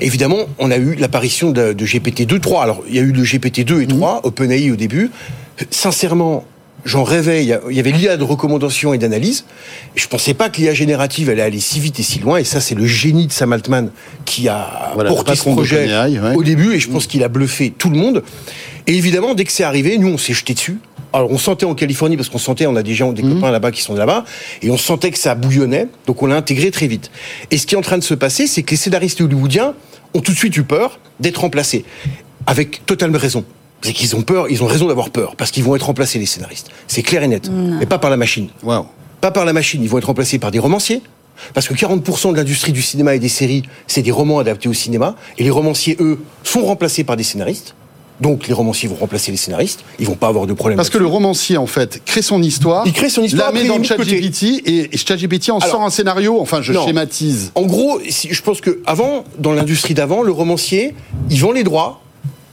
Évidemment, 0.00 0.46
on 0.58 0.70
a 0.70 0.76
eu 0.76 0.94
l'apparition 0.94 1.50
de, 1.50 1.72
de 1.72 1.86
GPT-2, 1.86 2.40
3. 2.40 2.62
Alors, 2.62 2.82
il 2.88 2.94
y 2.94 2.98
a 2.98 3.02
eu 3.02 3.12
le 3.12 3.22
GPT-2 3.22 3.82
et 3.82 3.86
3, 3.86 4.16
mmh. 4.16 4.20
OpenAI 4.24 4.70
au 4.70 4.76
début. 4.76 5.10
Sincèrement, 5.70 6.44
j'en 6.84 7.04
rêvais. 7.04 7.44
Il 7.44 7.76
y 7.76 7.80
avait 7.80 7.90
l'IA 7.90 8.16
de 8.16 8.24
recommandation 8.24 8.94
et 8.94 8.98
d'analyse. 8.98 9.44
Je 9.94 10.06
pensais 10.08 10.34
pas 10.34 10.48
que 10.48 10.60
l'IA 10.60 10.74
générative 10.74 11.30
allait 11.30 11.42
aller 11.42 11.60
si 11.60 11.80
vite 11.80 12.00
et 12.00 12.02
si 12.02 12.18
loin. 12.18 12.38
Et 12.38 12.44
ça, 12.44 12.60
c'est 12.60 12.74
le 12.74 12.86
génie 12.86 13.26
de 13.26 13.32
Sam 13.32 13.52
Altman 13.52 13.90
qui 14.24 14.48
a 14.48 14.92
porté 14.94 15.34
ce 15.36 15.42
projet 15.50 15.88
au 16.34 16.42
début. 16.42 16.74
Et 16.74 16.80
je 16.80 16.88
pense 16.88 17.06
qu'il 17.06 17.22
a 17.24 17.28
bluffé 17.28 17.72
tout 17.76 17.90
le 17.90 17.96
monde. 17.96 18.22
Et 18.86 18.96
évidemment, 18.96 19.34
dès 19.34 19.44
que 19.44 19.52
c'est 19.52 19.64
arrivé, 19.64 19.98
nous, 19.98 20.08
on 20.08 20.18
s'est 20.18 20.34
jeté 20.34 20.54
dessus. 20.54 20.78
Alors, 21.12 21.30
on 21.30 21.38
sentait 21.38 21.66
en 21.66 21.74
Californie, 21.74 22.16
parce 22.16 22.30
qu'on 22.30 22.38
sentait, 22.38 22.66
on 22.66 22.74
a 22.74 22.82
des 22.82 22.94
gens, 22.94 23.12
des 23.12 23.22
mhm. 23.22 23.34
copains 23.34 23.50
là-bas 23.50 23.70
qui 23.70 23.82
sont 23.82 23.94
là-bas, 23.94 24.24
et 24.62 24.70
on 24.70 24.78
sentait 24.78 25.10
que 25.10 25.18
ça 25.18 25.34
bouillonnait, 25.34 25.88
donc 26.06 26.22
on 26.22 26.26
l'a 26.26 26.36
intégré 26.36 26.70
très 26.70 26.86
vite. 26.86 27.10
Et 27.50 27.58
ce 27.58 27.66
qui 27.66 27.74
est 27.74 27.78
en 27.78 27.82
train 27.82 27.98
de 27.98 28.02
se 28.02 28.14
passer, 28.14 28.46
c'est 28.46 28.62
que 28.62 28.70
les 28.70 28.76
scénaristes 28.78 29.20
hollywoodiens 29.20 29.74
ont 30.14 30.20
tout 30.20 30.32
de 30.32 30.36
suite 30.36 30.56
eu 30.56 30.62
peur 30.62 30.98
d'être 31.20 31.38
remplacés. 31.38 31.84
Avec 32.46 32.84
totalement 32.86 33.18
raison 33.18 33.44
c'est 33.82 33.92
qu'ils 33.92 34.16
ont 34.16 34.22
peur, 34.22 34.46
ils 34.48 34.62
ont 34.62 34.66
raison 34.66 34.86
d'avoir 34.86 35.10
peur, 35.10 35.36
parce 35.36 35.50
qu'ils 35.50 35.64
vont 35.64 35.76
être 35.76 35.86
remplacés, 35.86 36.18
les 36.18 36.26
scénaristes. 36.26 36.68
C'est 36.86 37.02
clair 37.02 37.22
et 37.22 37.28
net. 37.28 37.50
Mais 37.50 37.86
pas 37.86 37.98
par 37.98 38.10
la 38.10 38.16
machine. 38.16 38.48
Wow. 38.62 38.86
Pas 39.20 39.30
par 39.30 39.44
la 39.44 39.52
machine. 39.52 39.82
Ils 39.82 39.88
vont 39.88 39.98
être 39.98 40.06
remplacés 40.06 40.38
par 40.38 40.50
des 40.50 40.58
romanciers. 40.58 41.02
Parce 41.54 41.66
que 41.66 41.74
40% 41.74 42.32
de 42.32 42.36
l'industrie 42.36 42.72
du 42.72 42.82
cinéma 42.82 43.14
et 43.14 43.18
des 43.18 43.28
séries, 43.28 43.62
c'est 43.86 44.02
des 44.02 44.10
romans 44.10 44.38
adaptés 44.38 44.68
au 44.68 44.74
cinéma. 44.74 45.16
Et 45.38 45.44
les 45.44 45.50
romanciers, 45.50 45.96
eux, 45.98 46.20
sont 46.44 46.64
remplacés 46.64 47.04
par 47.04 47.16
des 47.16 47.24
scénaristes. 47.24 47.74
Donc 48.20 48.46
les 48.46 48.54
romanciers 48.54 48.88
vont 48.88 48.94
remplacer 48.94 49.32
les 49.32 49.36
scénaristes, 49.36 49.84
ils 49.98 50.06
vont 50.06 50.14
pas 50.14 50.28
avoir 50.28 50.46
de 50.46 50.52
problème. 50.52 50.76
Parce 50.76 50.90
que 50.90 50.98
le 50.98 51.06
romancier 51.06 51.56
en 51.56 51.66
fait 51.66 52.02
crée 52.04 52.22
son 52.22 52.40
histoire, 52.40 52.86
il 52.86 52.92
crée 52.92 53.08
son 53.08 53.22
histoire, 53.22 53.52
la 53.52 53.60
met 53.60 53.66
dans 53.66 53.82
ChatGPT 53.82 54.62
et 54.64 54.96
ChatGPT 54.96 55.50
en 55.50 55.58
sort 55.58 55.82
un 55.82 55.90
scénario. 55.90 56.38
Enfin, 56.40 56.62
je 56.62 56.72
schématise. 56.72 57.50
En 57.56 57.62
gros, 57.62 58.00
je 58.04 58.42
pense 58.42 58.60
que 58.60 58.80
avant, 58.86 59.24
dans 59.38 59.52
l'industrie 59.52 59.94
d'avant, 59.94 60.22
le 60.22 60.30
romancier, 60.30 60.94
il 61.30 61.40
vend 61.40 61.50
les 61.50 61.64
droits, 61.64 62.01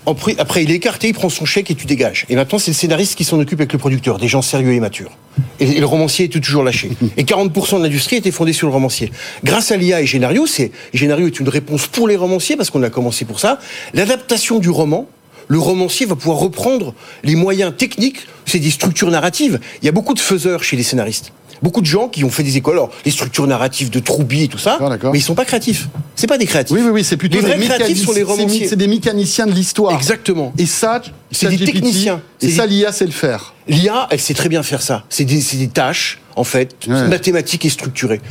après, 0.06 0.64
il 0.64 0.72
est 0.72 0.76
écarté, 0.76 1.10
il 1.10 1.14
prend 1.14 1.30
son 1.30 1.46
chèque 1.46 1.70
et 1.72 1.76
tu 1.76 1.86
dégages. 1.86 2.26
Et 2.30 2.36
maintenant, 2.36 2.58
c'est 2.58 2.72
le 2.72 2.76
scénariste 2.76 3.16
qui 3.16 3.24
s'en 3.24 3.40
occupe 3.40 3.60
avec 3.60 3.74
le 3.74 3.80
producteur, 3.80 4.18
des 4.18 4.28
gens 4.28 4.42
sérieux 4.42 4.74
et 4.74 4.80
matures. 4.80 5.12
Et, 5.60 5.80
le 5.80 5.86
romancier 5.86 6.26
est 6.26 6.30
toujours 6.30 6.64
lâché. 6.64 6.92
Et 7.18 7.24
40% 7.24 7.78
de 7.78 7.84
l'industrie 7.84 8.16
était 8.16 8.32
fondée 8.32 8.54
sur 8.54 8.68
le 8.68 8.74
romancier. 8.74 9.12
Grâce 9.44 9.72
à 9.72 9.78
l'IA 9.78 10.02
et 10.02 10.06
Génario, 10.06 10.48
c'est 10.48 10.72
Génario 10.94 11.28
est 11.28 11.40
une 11.40 11.50
réponse 11.50 11.88
pour 11.88 12.08
les 12.08 12.16
romanciers 12.16 12.56
parce 12.56 12.70
qu'on 12.70 12.84
a 12.84 12.90
commencé 12.90 13.26
pour 13.26 13.40
ça. 13.40 13.60
L'adaptation 13.94 14.60
du 14.60 14.70
roman, 14.70 15.08
le 15.48 15.60
romancier 15.60 16.06
va 16.06 16.16
pouvoir 16.16 16.38
reprendre 16.38 16.94
les 17.24 17.36
moyens 17.36 17.74
techniques, 17.76 18.28
c'est 18.46 18.60
des 18.60 18.72
structures 18.72 19.12
narratives. 19.12 19.60
Il 19.82 19.86
y 19.86 19.90
a 19.90 19.92
beaucoup 19.92 20.14
de 20.14 20.20
faiseurs 20.20 20.64
chez 20.64 20.78
les 20.78 20.84
scénaristes 20.84 21.34
beaucoup 21.62 21.82
de 21.82 21.86
gens 21.86 22.08
qui 22.08 22.24
ont 22.24 22.30
fait 22.30 22.44
des 22.44 22.58
écoles, 22.58 22.76
alors 22.76 22.92
les 23.06 23.12
structures 23.12 23.48
narratives 23.48 23.90
de 23.90 24.00
Troubi 24.00 24.44
et 24.44 24.48
tout 24.48 24.58
ça, 24.58 24.78
mais 25.12 25.20
ils 25.20 25.22
sont 25.22 25.36
pas 25.36 25.46
créatifs. 25.46 25.90
C'est 26.16 26.28
pas 26.28 26.38
des 26.38 26.46
créatifs. 26.46 26.76
Oui, 26.76 26.82
oui, 26.84 26.92
oui, 26.92 27.04
c'est 27.04 27.18
plutôt 27.18 27.38
les 27.38 27.44
vrais 27.44 27.58
créatifs 27.58 28.06
sont 28.06 28.14
les 28.14 28.24
romanciers. 28.24 28.68
C'est 28.68 28.76
des 28.76 28.88
mécaniciens 28.88 29.46
de 29.46 29.52
l'histoire. 29.52 29.94
Exactement. 29.96 30.54
Et 30.58 30.66
ça, 30.66 31.02
c'est 31.32 31.50
des 31.50 31.66
techniciens. 31.66 32.22
Et 32.42 32.50
ça, 32.50 32.66
l'IA 32.66 32.92
sait 32.92 33.06
le 33.06 33.12
faire. 33.12 33.54
L'IA, 33.68 34.08
elle 34.12 34.20
sait 34.20 34.34
très 34.34 34.50
bien 34.50 34.64
faire 34.64 34.82
ça. 34.82 35.04
C'est 35.10 35.26
des, 35.26 35.40
des, 35.40 35.68
tâches, 35.68 36.20
en 36.36 36.44
fait, 36.44 36.88
mathématiques 36.88 37.66
et 37.66 37.70
structurées. 37.70 38.22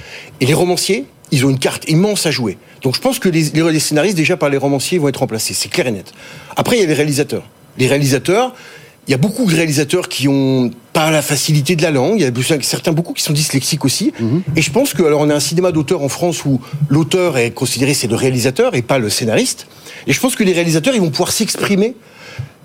Et 0.40 0.46
les 0.46 0.54
romanciers, 0.54 1.06
ils 1.30 1.44
ont 1.44 1.50
une 1.50 1.58
carte 1.58 1.88
immense 1.88 2.26
à 2.26 2.30
jouer. 2.30 2.58
Donc 2.82 2.94
je 2.94 3.00
pense 3.00 3.18
que 3.18 3.28
les, 3.28 3.50
les 3.50 3.80
scénaristes, 3.80 4.16
déjà 4.16 4.36
par 4.36 4.48
les 4.48 4.56
romanciers, 4.56 4.98
vont 4.98 5.08
être 5.08 5.18
remplacés. 5.18 5.54
C'est 5.54 5.68
clair 5.68 5.86
et 5.86 5.92
net. 5.92 6.12
Après, 6.56 6.76
il 6.76 6.80
y 6.80 6.82
a 6.84 6.86
les 6.86 6.94
réalisateurs. 6.94 7.44
Les 7.76 7.86
réalisateurs, 7.86 8.54
il 9.08 9.12
y 9.12 9.14
a 9.14 9.18
beaucoup 9.18 9.46
de 9.46 9.56
réalisateurs 9.56 10.10
qui 10.10 10.28
ont 10.28 10.70
pas 10.92 11.10
la 11.10 11.22
facilité 11.22 11.76
de 11.76 11.82
la 11.82 11.90
langue. 11.90 12.20
Il 12.20 12.22
y 12.22 12.26
a 12.26 12.62
certains 12.62 12.92
beaucoup 12.92 13.14
qui 13.14 13.22
sont 13.22 13.32
dyslexiques 13.32 13.86
aussi. 13.86 14.12
Mhm. 14.20 14.42
Et 14.54 14.60
je 14.60 14.70
pense 14.70 14.92
que 14.92 15.02
alors 15.02 15.22
on 15.22 15.30
a 15.30 15.34
un 15.34 15.40
cinéma 15.40 15.72
d'auteur 15.72 16.02
en 16.02 16.10
France 16.10 16.44
où 16.44 16.60
l'auteur 16.90 17.38
est 17.38 17.52
considéré 17.52 17.94
c'est 17.94 18.06
le 18.06 18.16
réalisateur 18.16 18.74
et 18.74 18.82
pas 18.82 18.98
le 18.98 19.08
scénariste. 19.08 19.66
Et 20.06 20.12
je 20.12 20.20
pense 20.20 20.36
que 20.36 20.44
les 20.44 20.52
réalisateurs 20.52 20.94
ils 20.94 21.00
vont 21.00 21.10
pouvoir 21.10 21.32
s'exprimer 21.32 21.94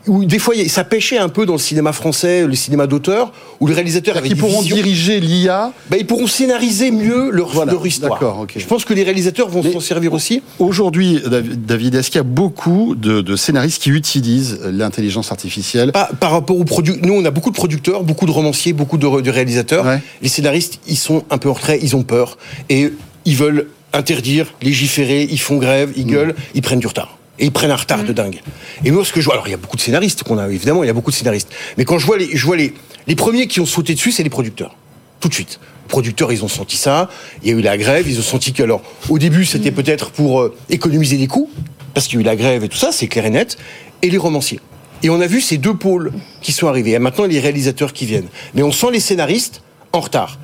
où 0.07 0.25
des 0.25 0.39
fois 0.39 0.55
ça 0.67 0.83
pêchait 0.83 1.17
un 1.17 1.29
peu 1.29 1.45
dans 1.45 1.53
le 1.53 1.59
cinéma 1.59 1.93
français, 1.93 2.45
le 2.45 2.55
cinéma 2.55 2.87
d'auteur, 2.87 3.31
où 3.59 3.67
les 3.67 3.73
réalisateurs 3.73 4.17
avaient 4.17 4.29
ils 4.29 4.37
pourront 4.37 4.61
diriger 4.61 5.19
l'IA, 5.19 5.71
ben, 5.89 5.97
ils 5.99 6.05
pourront 6.05 6.27
scénariser 6.27 6.91
mieux 6.91 7.29
leur, 7.31 7.65
leur 7.65 7.85
histoire. 7.85 8.19
Je 8.55 8.65
pense 8.65 8.85
que 8.85 8.93
les 8.93 9.03
réalisateurs 9.03 9.49
vont 9.49 9.63
s'en 9.63 9.79
servir 9.79 10.13
aussi. 10.13 10.41
Aujourd'hui, 10.59 11.21
David, 11.57 11.95
est-ce 11.95 12.09
qu'il 12.09 12.17
y 12.17 12.21
a 12.21 12.23
beaucoup 12.23 12.95
de, 12.95 13.35
scénaristes 13.35 13.81
qui 13.81 13.89
utilisent 13.89 14.59
l'intelligence 14.63 15.31
artificielle? 15.31 15.91
Par, 15.91 16.31
rapport 16.31 16.57
aux 16.57 16.65
produits, 16.65 16.95
nous 17.01 17.13
on 17.13 17.25
a 17.25 17.31
beaucoup 17.31 17.51
de 17.51 17.55
producteurs, 17.55 18.03
beaucoup 18.03 18.25
de 18.25 18.31
romanciers, 18.31 18.73
beaucoup 18.73 18.97
de, 18.97 19.29
réalisateurs. 19.29 19.85
Les 20.21 20.29
scénaristes, 20.29 20.79
ils 20.87 20.97
sont 20.97 21.23
un 21.29 21.37
peu 21.37 21.49
en 21.49 21.53
retrait, 21.53 21.79
ils 21.81 21.95
ont 21.95 22.03
peur 22.03 22.37
et 22.69 22.91
ils 23.25 23.35
veulent 23.35 23.67
interdire, 23.93 24.53
légiférer, 24.61 25.27
ils 25.29 25.39
font 25.39 25.57
grève, 25.57 25.93
ils 25.95 26.05
mm. 26.05 26.09
gueulent, 26.11 26.35
ils 26.55 26.61
prennent 26.61 26.79
du 26.79 26.87
retard. 26.87 27.17
Et 27.39 27.45
ils 27.45 27.51
prennent 27.51 27.71
un 27.71 27.75
retard 27.75 28.03
de 28.03 28.13
dingue. 28.13 28.41
Et 28.85 28.91
moi, 28.91 29.03
ce 29.03 29.11
que 29.11 29.19
je 29.19 29.25
vois, 29.25 29.33
alors 29.33 29.47
il 29.47 29.51
y 29.51 29.55
a 29.55 29.57
beaucoup 29.57 29.75
de 29.75 29.81
scénaristes 29.81 30.23
qu'on 30.23 30.37
a, 30.37 30.47
évidemment, 30.47 30.83
il 30.83 30.87
y 30.87 30.89
a 30.89 30.93
beaucoup 30.93 31.11
de 31.11 31.15
scénaristes. 31.15 31.49
Mais 31.77 31.85
quand 31.85 31.97
je 31.97 32.05
vois 32.05 32.17
les, 32.17 32.35
je 32.35 32.45
vois 32.45 32.55
les, 32.55 32.73
les 33.07 33.15
premiers 33.15 33.47
qui 33.47 33.59
ont 33.59 33.65
sauté 33.65 33.95
dessus, 33.95 34.11
c'est 34.11 34.23
les 34.23 34.29
producteurs. 34.29 34.75
Tout 35.19 35.29
de 35.29 35.33
suite. 35.33 35.59
Les 35.85 35.89
producteurs, 35.89 36.31
ils 36.31 36.43
ont 36.43 36.47
senti 36.47 36.77
ça. 36.77 37.09
Il 37.41 37.49
y 37.49 37.51
a 37.51 37.57
eu 37.57 37.61
la 37.61 37.77
grève. 37.77 38.07
Ils 38.07 38.19
ont 38.19 38.23
senti 38.23 38.53
que, 38.53 38.61
alors, 38.61 38.81
au 39.09 39.17
début, 39.17 39.45
c'était 39.45 39.71
peut-être 39.71 40.11
pour 40.11 40.41
euh, 40.41 40.55
économiser 40.69 41.17
des 41.17 41.27
coûts, 41.27 41.49
parce 41.93 42.07
qu'il 42.07 42.15
y 42.15 42.17
a 42.19 42.21
eu 42.21 42.25
la 42.25 42.35
grève 42.35 42.63
et 42.63 42.69
tout 42.69 42.77
ça, 42.77 42.91
c'est 42.91 43.07
clair 43.07 43.25
et 43.25 43.29
net. 43.29 43.57
Et 44.01 44.09
les 44.09 44.17
romanciers. 44.17 44.59
Et 45.01 45.09
on 45.09 45.19
a 45.19 45.27
vu 45.27 45.41
ces 45.41 45.57
deux 45.57 45.75
pôles 45.75 46.13
qui 46.41 46.51
sont 46.51 46.67
arrivés. 46.67 46.91
Et 46.91 46.99
maintenant, 46.99 47.25
les 47.25 47.39
réalisateurs 47.39 47.93
qui 47.93 48.05
viennent. 48.05 48.27
Mais 48.53 48.63
on 48.63 48.71
sent 48.71 48.91
les 48.91 48.99
scénaristes 48.99 49.61
en 49.91 50.01
retard. 50.01 50.39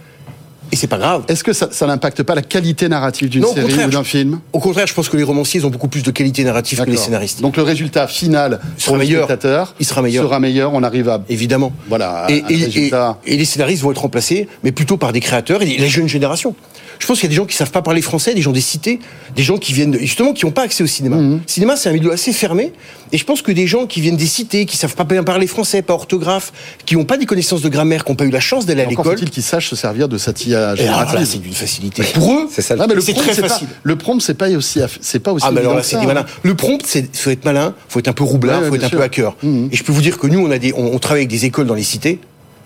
Et 0.72 0.76
c'est 0.76 0.88
pas 0.88 0.98
grave. 0.98 1.24
Est-ce 1.28 1.44
que 1.44 1.54
ça, 1.54 1.70
ça 1.72 1.88
n'impacte 1.88 2.22
pas 2.24 2.36
la 2.36 2.42
qualité 2.42 2.88
narrative 2.90 3.30
d'une 3.30 3.44
série 3.46 3.86
ou 3.86 3.90
d'un 3.90 4.04
film? 4.04 4.40
Au 4.54 4.60
contraire, 4.60 4.86
je 4.88 4.94
pense 4.94 5.10
que 5.10 5.18
les 5.18 5.24
romanciers 5.24 5.64
ont 5.66 5.70
beaucoup 5.70 5.88
plus 5.88 6.04
de 6.04 6.12
qualité 6.12 6.44
narrative 6.44 6.84
que 6.84 6.90
les 6.90 6.98
scénaristes. 6.98 7.42
Donc 7.42 7.58
le 7.58 7.64
résultat 7.64 8.08
final 8.08 8.60
Il 8.64 8.70
pour 8.70 8.82
sera 8.84 8.92
le 8.94 9.00
meilleur. 9.00 9.24
spectateur 9.26 9.76
Il 9.80 9.86
sera 9.86 10.02
meilleur. 10.02 10.24
sera 10.26 10.40
meilleur. 10.40 10.74
On 10.74 10.84
arrive 10.84 11.10
à 11.10 11.22
Évidemment. 11.30 11.72
Voilà, 11.88 12.26
Et, 12.30 12.44
un 12.44 12.48
et- 12.50 12.56
résultat. 12.66 13.18
et- 13.26 13.34
et 13.34 13.38
les 13.38 13.46
scénaristes 13.46 13.82
vont 13.84 13.92
être 13.92 14.02
remplacés, 14.02 14.48
mais 14.64 14.72
plutôt 14.72 14.98
par 14.98 15.12
des 15.14 15.20
créateurs 15.22 15.62
et 15.62 15.78
la 15.78 15.88
jeune 15.88 16.08
génération. 16.08 16.56
Je 17.00 17.08
pense 17.08 17.20
qu'il 17.20 17.28
y 17.28 17.30
a 17.30 17.32
des 17.32 17.36
gens 17.36 17.46
qui 17.46 17.56
savent 17.56 17.72
pas 17.72 17.82
parler 17.82 18.02
français, 18.02 18.36
des 18.36 18.42
gens 18.42 18.52
des 18.52 18.60
cités, 18.62 19.00
des 19.36 19.42
gens 19.42 19.58
qui 19.58 19.72
viennent 19.74 19.92
de- 19.92 20.00
justement 20.00 20.34
qui 20.34 20.46
n'ont 20.46 20.52
pas 20.52 20.64
accès 20.64 20.84
au 20.84 20.88
cinéma. 20.88 21.16
Mhm. 21.16 21.34
Le 21.36 21.40
cinéma, 21.48 21.76
c'est 21.78 21.90
un 21.90 21.94
milieu 21.94 22.12
assez 22.12 22.34
fermé, 22.34 22.74
et 23.14 23.18
je 23.18 23.24
pense 23.24 23.42
que 23.42 23.52
des 23.54 23.68
gens 23.68 23.86
qui 23.88 24.02
viennent 24.02 24.18
des 24.18 24.26
cités, 24.28 24.66
qui 24.66 24.76
savent 24.78 24.96
pas 24.96 25.06
bien 25.06 25.24
parler 25.24 25.48
français, 25.48 25.82
pas 25.82 25.94
orthographe, 25.94 26.52
qui 26.86 26.96
n'ont 26.98 27.06
pas 27.06 27.18
des 27.18 27.26
connaissances 27.26 27.62
de 27.62 27.70
grammaire, 27.70 28.04
qui 28.04 28.12
n'ont 28.12 28.16
pas 28.18 28.26
eu 28.26 28.30
la 28.32 28.42
chance 28.42 28.66
d'aller 28.66 28.82
à 28.82 28.86
l'école. 28.86 29.06
faut-il 29.18 29.30
qu'ils 29.30 29.44
sachent 29.44 29.70
se 29.70 29.76
servir 29.78 30.10
de 30.10 30.18
cette 30.18 30.46
IA 30.46 30.60
Et 30.60 30.62
alors 30.62 30.76
là, 30.76 30.76
générative. 30.76 31.26
c'est 31.26 31.38
d'une 31.40 31.54
facilité. 31.54 32.04
Pour 32.14 32.34
eux, 32.34 32.48
C'est 32.52 32.62
ça 32.62 32.76
le 32.76 32.82
Ah, 32.82 32.86
mais 32.88 32.96
le 32.96 33.02
c'est 33.02 33.14
prompt, 33.14 33.24
très 33.24 33.34
c'est 33.34 33.42
pas- 33.44 33.48
facile. 33.50 33.68
le 33.82 33.96
prompt, 33.96 34.20
c'est 34.22 34.34
pas 34.34 34.50
aussi, 34.50 34.80
c'est 35.00 35.20
pas 35.20 35.32
aussi. 35.32 35.46
Ah, 35.48 35.52
mais 35.52 35.62
alors 35.62 35.76
là, 35.76 35.84
c'est 35.84 35.96
hein. 35.96 36.04
malins. 36.06 36.26
Le 36.44 36.54
prompt, 36.56 36.80
c'est 36.86 37.16
faut 37.16 37.30
être 37.30 37.46
malin, 37.46 37.74
faut 37.88 38.00
être 38.00 38.10
un 38.10 38.14
peu 38.14 38.26
roublard, 38.26 38.62
Ouais, 38.62 38.68
faut 38.68 38.76
être 38.76 38.84
un 38.84 38.90
peu 38.90 39.02
hacker. 39.02 39.36
Mhm. 39.42 39.70
Et 39.72 39.76
je 39.76 39.84
peux 39.84 39.94
vous 39.94 40.02
dire 40.02 40.18
que 40.18 40.28
nous, 40.28 40.40
on 40.46 40.52
a 40.52 40.58
des, 40.58 40.74
on, 40.74 40.94
on 40.94 41.00
travaille 41.00 41.22
avec 41.22 41.30
des 41.30 41.46
écoles 41.46 41.68
dans 41.68 41.76
les 41.76 41.84
cités 41.84 42.20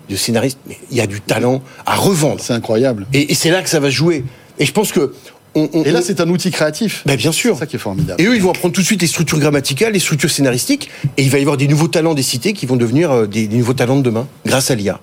de 0.08 0.16
scénaristes, 0.16 0.58
mais 0.68 0.78
il 0.90 0.96
y 0.96 1.00
a 1.00 1.06
du 1.06 1.20
talent 1.20 1.62
à 1.86 1.94
revendre. 1.96 2.40
C'est 2.42 2.52
incroyable. 2.52 3.06
Et, 3.12 3.32
et 3.32 3.34
c'est 3.34 3.50
là 3.50 3.62
que 3.62 3.68
ça 3.68 3.80
va 3.80 3.90
jouer. 3.90 4.24
Et 4.58 4.66
je 4.66 4.72
pense 4.72 4.92
que 4.92 5.12
on, 5.54 5.68
on- 5.72 5.82
Et 5.84 5.90
là, 5.92 6.00
on- 6.00 6.02
c'est 6.04 6.20
un 6.20 6.28
outil 6.28 6.50
créatif. 6.50 7.02
ben, 7.06 7.16
bien 7.16 7.32
sûr. 7.32 7.54
C'est 7.54 7.60
ça 7.60 7.66
qui 7.66 7.76
est 7.76 7.78
formidable. 7.78 8.20
Et 8.20 8.26
eux, 8.26 8.34
ils 8.34 8.42
vont 8.42 8.50
apprendre 8.50 8.74
tout 8.74 8.80
de 8.80 8.86
suite 8.86 9.00
les 9.02 9.06
structures 9.08 9.38
grammaticales, 9.38 9.92
les 9.92 9.98
structures 10.00 10.30
scénaristiques, 10.30 10.90
et 11.16 11.22
il 11.22 11.30
va 11.30 11.38
y 11.38 11.42
avoir 11.42 11.56
des 11.56 11.68
nouveaux 11.68 11.88
talents 11.88 12.14
des 12.14 12.22
cités 12.22 12.52
qui 12.52 12.66
vont 12.66 12.76
devenir 12.76 13.10
euh, 13.12 13.26
des, 13.26 13.46
des 13.46 13.56
nouveaux 13.56 13.72
talents 13.74 13.96
de 13.96 14.02
demain, 14.02 14.26
grâce 14.44 14.70
à 14.70 14.74
l'IA. 14.74 15.00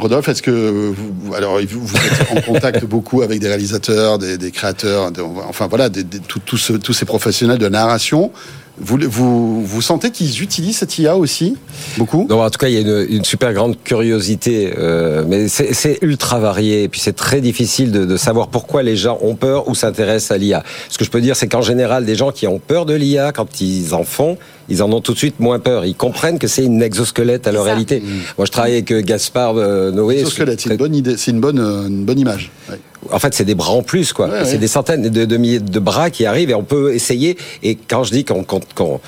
Rodolphe, 0.00 0.28
est-ce 0.28 0.42
que 0.42 0.92
vous, 0.96 1.34
alors 1.34 1.60
vous, 1.70 1.96
êtes 1.96 2.36
en 2.36 2.40
contact 2.40 2.84
beaucoup 2.86 3.22
avec 3.22 3.38
des 3.38 3.46
réalisateurs, 3.46 4.18
des, 4.18 4.36
des 4.38 4.50
créateurs, 4.50 5.12
des- 5.12 5.22
enfin 5.48 5.68
voilà, 5.68 5.88
des- 5.88 6.02
des- 6.02 6.18
tout- 6.18 6.40
tout 6.44 6.56
ce- 6.56 6.72
tous 6.72 6.92
ces 6.92 7.04
professionnels 7.04 7.58
de 7.58 7.64
la 7.66 7.70
narration. 7.70 8.32
Vous, 8.76 8.98
vous, 9.08 9.64
vous 9.64 9.82
sentez 9.82 10.10
qu'ils 10.10 10.42
utilisent 10.42 10.78
cette 10.78 10.98
IA 10.98 11.16
aussi 11.16 11.56
beaucoup? 11.96 12.26
Non, 12.28 12.42
en 12.42 12.50
tout 12.50 12.58
cas, 12.58 12.66
il 12.68 12.74
y 12.74 12.76
a 12.76 12.80
une, 12.80 13.06
une 13.08 13.24
super 13.24 13.52
grande 13.52 13.76
curiosité, 13.84 14.74
euh, 14.76 15.24
mais 15.28 15.46
c'est 15.48 15.98
ultra 16.02 16.40
varié. 16.40 16.82
Et 16.82 16.88
puis 16.88 17.00
c'est 17.00 17.12
très 17.12 17.40
difficile 17.40 17.92
de, 17.92 18.04
de 18.04 18.16
savoir 18.16 18.48
pourquoi 18.48 18.82
les 18.82 18.96
gens 18.96 19.18
ont 19.22 19.36
peur 19.36 19.68
ou 19.68 19.76
s'intéressent 19.76 20.32
à 20.32 20.38
l'IA. 20.38 20.64
Ce 20.88 20.98
que 20.98 21.04
je 21.04 21.10
peux 21.10 21.20
dire, 21.20 21.36
c'est 21.36 21.46
qu'en 21.46 21.62
général, 21.62 22.04
des 22.04 22.16
gens 22.16 22.32
qui 22.32 22.48
ont 22.48 22.58
peur 22.58 22.84
de 22.84 22.94
l'IA, 22.94 23.30
quand 23.30 23.60
ils 23.60 23.94
en 23.94 24.02
font, 24.02 24.38
ils 24.68 24.82
en 24.82 24.90
ont 24.92 25.00
tout 25.00 25.12
de 25.12 25.18
suite 25.18 25.38
moins 25.38 25.60
peur. 25.60 25.84
Ils 25.84 25.94
comprennent 25.94 26.40
que 26.40 26.48
c'est 26.48 26.64
une 26.64 26.82
exosquelette 26.82 27.46
à 27.46 27.52
leur 27.52 27.64
ça. 27.64 27.70
réalité. 27.70 28.02
Moi, 28.38 28.44
je 28.46 28.50
travaille 28.50 28.72
avec 28.72 28.90
euh, 28.90 29.02
Gaspard 29.02 29.54
euh, 29.56 29.92
Noé. 29.92 30.18
Exosquelette, 30.18 30.60
c'est 30.60 30.70
une 30.70 30.76
bonne 30.76 30.94
idée, 30.96 31.16
c'est 31.16 31.30
une 31.30 31.40
bonne, 31.40 31.60
euh, 31.60 31.86
une 31.86 32.04
bonne 32.04 32.18
image. 32.18 32.50
Ouais. 32.68 32.80
En 33.12 33.18
fait, 33.18 33.34
c'est 33.34 33.44
des 33.44 33.54
bras 33.54 33.72
en 33.72 33.82
plus, 33.82 34.12
quoi. 34.12 34.28
Ouais, 34.28 34.44
c'est 34.44 34.52
ouais. 34.52 34.58
des 34.58 34.68
centaines 34.68 35.08
de, 35.08 35.24
de 35.24 35.36
milliers 35.36 35.60
de 35.60 35.78
bras 35.80 36.10
qui 36.10 36.26
arrivent 36.26 36.50
et 36.50 36.54
on 36.54 36.62
peut 36.64 36.94
essayer. 36.94 37.36
Et 37.62 37.76
quand 37.76 38.04
je 38.04 38.12
dis 38.12 38.24
qu'on 38.24 38.44
qu'on- 38.44 39.00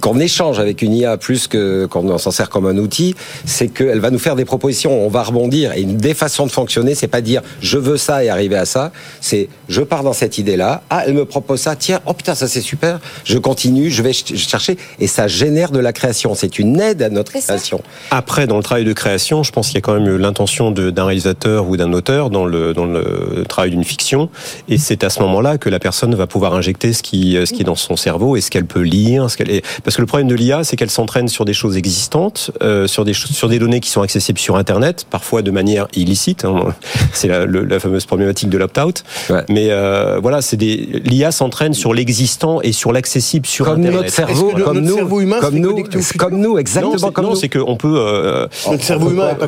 qu'on 0.00 0.18
échange 0.18 0.58
avec 0.58 0.82
une 0.82 0.94
IA 0.94 1.16
plus 1.16 1.46
que 1.46 1.86
qu'on 1.86 2.18
s'en 2.18 2.30
sert 2.30 2.48
comme 2.50 2.66
un 2.66 2.76
outil, 2.78 3.14
c'est 3.44 3.68
qu'elle 3.68 4.00
va 4.00 4.10
nous 4.10 4.18
faire 4.18 4.36
des 4.36 4.44
propositions, 4.44 5.04
on 5.04 5.08
va 5.08 5.22
rebondir. 5.22 5.72
Et 5.74 5.82
une 5.82 5.96
des 5.96 6.14
façons 6.14 6.46
de 6.46 6.52
fonctionner, 6.52 6.94
c'est 6.94 7.08
pas 7.08 7.20
dire 7.20 7.42
je 7.60 7.78
veux 7.78 7.96
ça 7.96 8.24
et 8.24 8.28
arriver 8.28 8.56
à 8.56 8.64
ça. 8.64 8.92
C'est 9.20 9.48
je 9.68 9.82
pars 9.82 10.02
dans 10.02 10.12
cette 10.12 10.38
idée-là. 10.38 10.82
Ah, 10.90 11.04
elle 11.06 11.14
me 11.14 11.24
propose 11.24 11.60
ça. 11.60 11.76
Tiens, 11.76 12.00
oh 12.06 12.14
putain, 12.14 12.34
ça 12.34 12.48
c'est 12.48 12.60
super. 12.60 12.98
Je 13.24 13.38
continue, 13.38 13.90
je 13.90 14.02
vais 14.02 14.12
ch- 14.12 14.36
chercher 14.38 14.76
et 14.98 15.06
ça 15.06 15.28
génère 15.28 15.70
de 15.70 15.78
la 15.78 15.92
création. 15.92 16.34
C'est 16.34 16.58
une 16.58 16.80
aide 16.80 17.02
à 17.02 17.08
notre 17.10 17.32
création. 17.32 17.80
Après, 18.10 18.46
dans 18.46 18.56
le 18.56 18.62
travail 18.62 18.84
de 18.84 18.92
création, 18.92 19.42
je 19.42 19.52
pense 19.52 19.66
qu'il 19.68 19.76
y 19.76 19.78
a 19.78 19.82
quand 19.82 19.94
même 19.94 20.16
l'intention 20.16 20.70
d'un 20.70 21.04
réalisateur 21.04 21.68
ou 21.68 21.76
d'un 21.76 21.92
auteur 21.92 22.30
dans 22.30 22.44
le, 22.46 22.72
dans 22.74 22.86
le 22.86 23.44
travail 23.48 23.70
d'une 23.70 23.84
fiction. 23.84 24.28
Et 24.68 24.78
c'est 24.78 25.04
à 25.04 25.10
ce 25.10 25.20
moment-là 25.20 25.58
que 25.58 25.68
la 25.68 25.78
personne 25.78 26.14
va 26.14 26.26
pouvoir 26.26 26.54
injecter 26.54 26.92
ce 26.92 27.02
qui, 27.02 27.36
ce 27.44 27.52
qui 27.52 27.62
est 27.62 27.64
dans 27.64 27.74
son 27.74 27.96
cerveau 27.96 28.36
et 28.36 28.40
ce 28.40 28.50
qu'elle 28.50 28.66
peut 28.66 28.80
lire. 28.80 29.30
Ce 29.30 29.36
qu'elle 29.36 29.50
est... 29.50 29.64
Parce 29.90 29.96
que 29.96 30.02
le 30.02 30.06
problème 30.06 30.28
de 30.28 30.36
l'IA, 30.36 30.62
c'est 30.62 30.76
qu'elle 30.76 30.88
s'entraîne 30.88 31.26
sur 31.26 31.44
des 31.44 31.52
choses 31.52 31.76
existantes, 31.76 32.52
euh, 32.62 32.86
sur, 32.86 33.04
des, 33.04 33.12
choses- 33.12 33.32
sur 33.32 33.48
des 33.48 33.58
données 33.58 33.80
qui 33.80 33.90
sont 33.90 34.02
accessibles 34.02 34.38
sur 34.38 34.54
Internet, 34.54 35.04
parfois 35.10 35.42
de 35.42 35.50
manière 35.50 35.88
illicite. 35.96 36.44
hein. 36.44 36.66
C'est 37.12 37.26
la, 37.26 37.80
fameuse 37.80 38.06
problématique 38.06 38.48
de 38.50 38.56
l'opt-out. 38.56 39.02
Ouais. 39.30 39.42
Mais 39.48 39.66
euh, 39.70 40.20
voilà, 40.22 40.42
c'est 40.42 40.56
des 40.56 40.76
l'IA 41.04 41.32
s'entraîne 41.32 41.74
sur 41.74 41.92
l'existant 41.92 42.60
et 42.62 42.70
sur 42.70 42.92
l'accessible 42.92 43.46
sur 43.46 43.64
Comme 43.64 43.80
Internet. 43.80 44.02
notre 44.02 44.14
cerveau, 44.14 44.50
comme 44.50 44.60
notre 44.76 44.80
nous, 44.80 44.94
cerveau 44.94 45.20
humain 45.22 45.38
comme 45.40 45.56
nous, 45.58 45.82
comme 46.16 46.38
nous, 46.38 46.56
exactement 46.58 46.92
non, 46.92 46.98
c'est- 46.98 47.10
comme 47.12 47.24
non, 47.24 47.30
nous. 47.32 47.36
c'est 47.36 47.48
qu'on 47.48 47.74
peut. 47.76 47.96
euh, 47.98 48.46
Notre 48.70 48.84
cerveau 48.84 49.10
humain 49.10 49.30
n'est 49.30 49.34
pas 49.34 49.46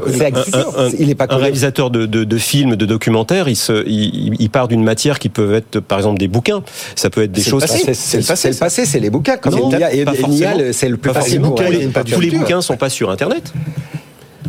un- 0.78 0.88
il 0.99 1.08
est 1.08 1.14
pas 1.14 1.25
un 1.25 1.26
connecté. 1.28 1.34
réalisateur 1.44 1.90
de, 1.92 2.06
de, 2.06 2.25
de 2.25 2.38
films, 2.38 2.75
de 2.75 2.84
documentaires, 2.87 3.49
il, 3.49 3.54
se, 3.54 3.87
il, 3.87 4.34
il 4.40 4.50
part 4.50 4.66
d'une 4.66 4.82
matière 4.82 5.20
qui 5.20 5.28
peut 5.28 5.54
être, 5.54 5.78
par 5.78 5.99
exemple, 5.99 6.18
des 6.18 6.26
bouquins. 6.28 6.64
Ça 6.96 7.11
peut 7.11 7.22
être 7.22 7.30
des 7.32 7.42
choses. 7.42 7.62
C'est 7.68 7.78
le 7.82 7.87
passé, 7.87 8.34
c'est 8.34 8.50
le 8.50 8.56
passé, 8.58 8.87
c'est 8.87 8.99
les 9.00 9.11
bouquins. 9.11 9.37
Comme 9.37 9.54
Non, 9.54 9.70
pas 9.70 9.78
c'est 10.72 10.88
le 10.88 10.96
plus 10.96 11.12
Pas 11.12 11.20
facile 11.20 11.42
Tous 12.12 12.20
les 12.20 12.30
bouquins 12.30 12.60
sont 12.60 12.76
pas 12.76 12.90
sur 12.90 13.10
Internet. 13.10 13.52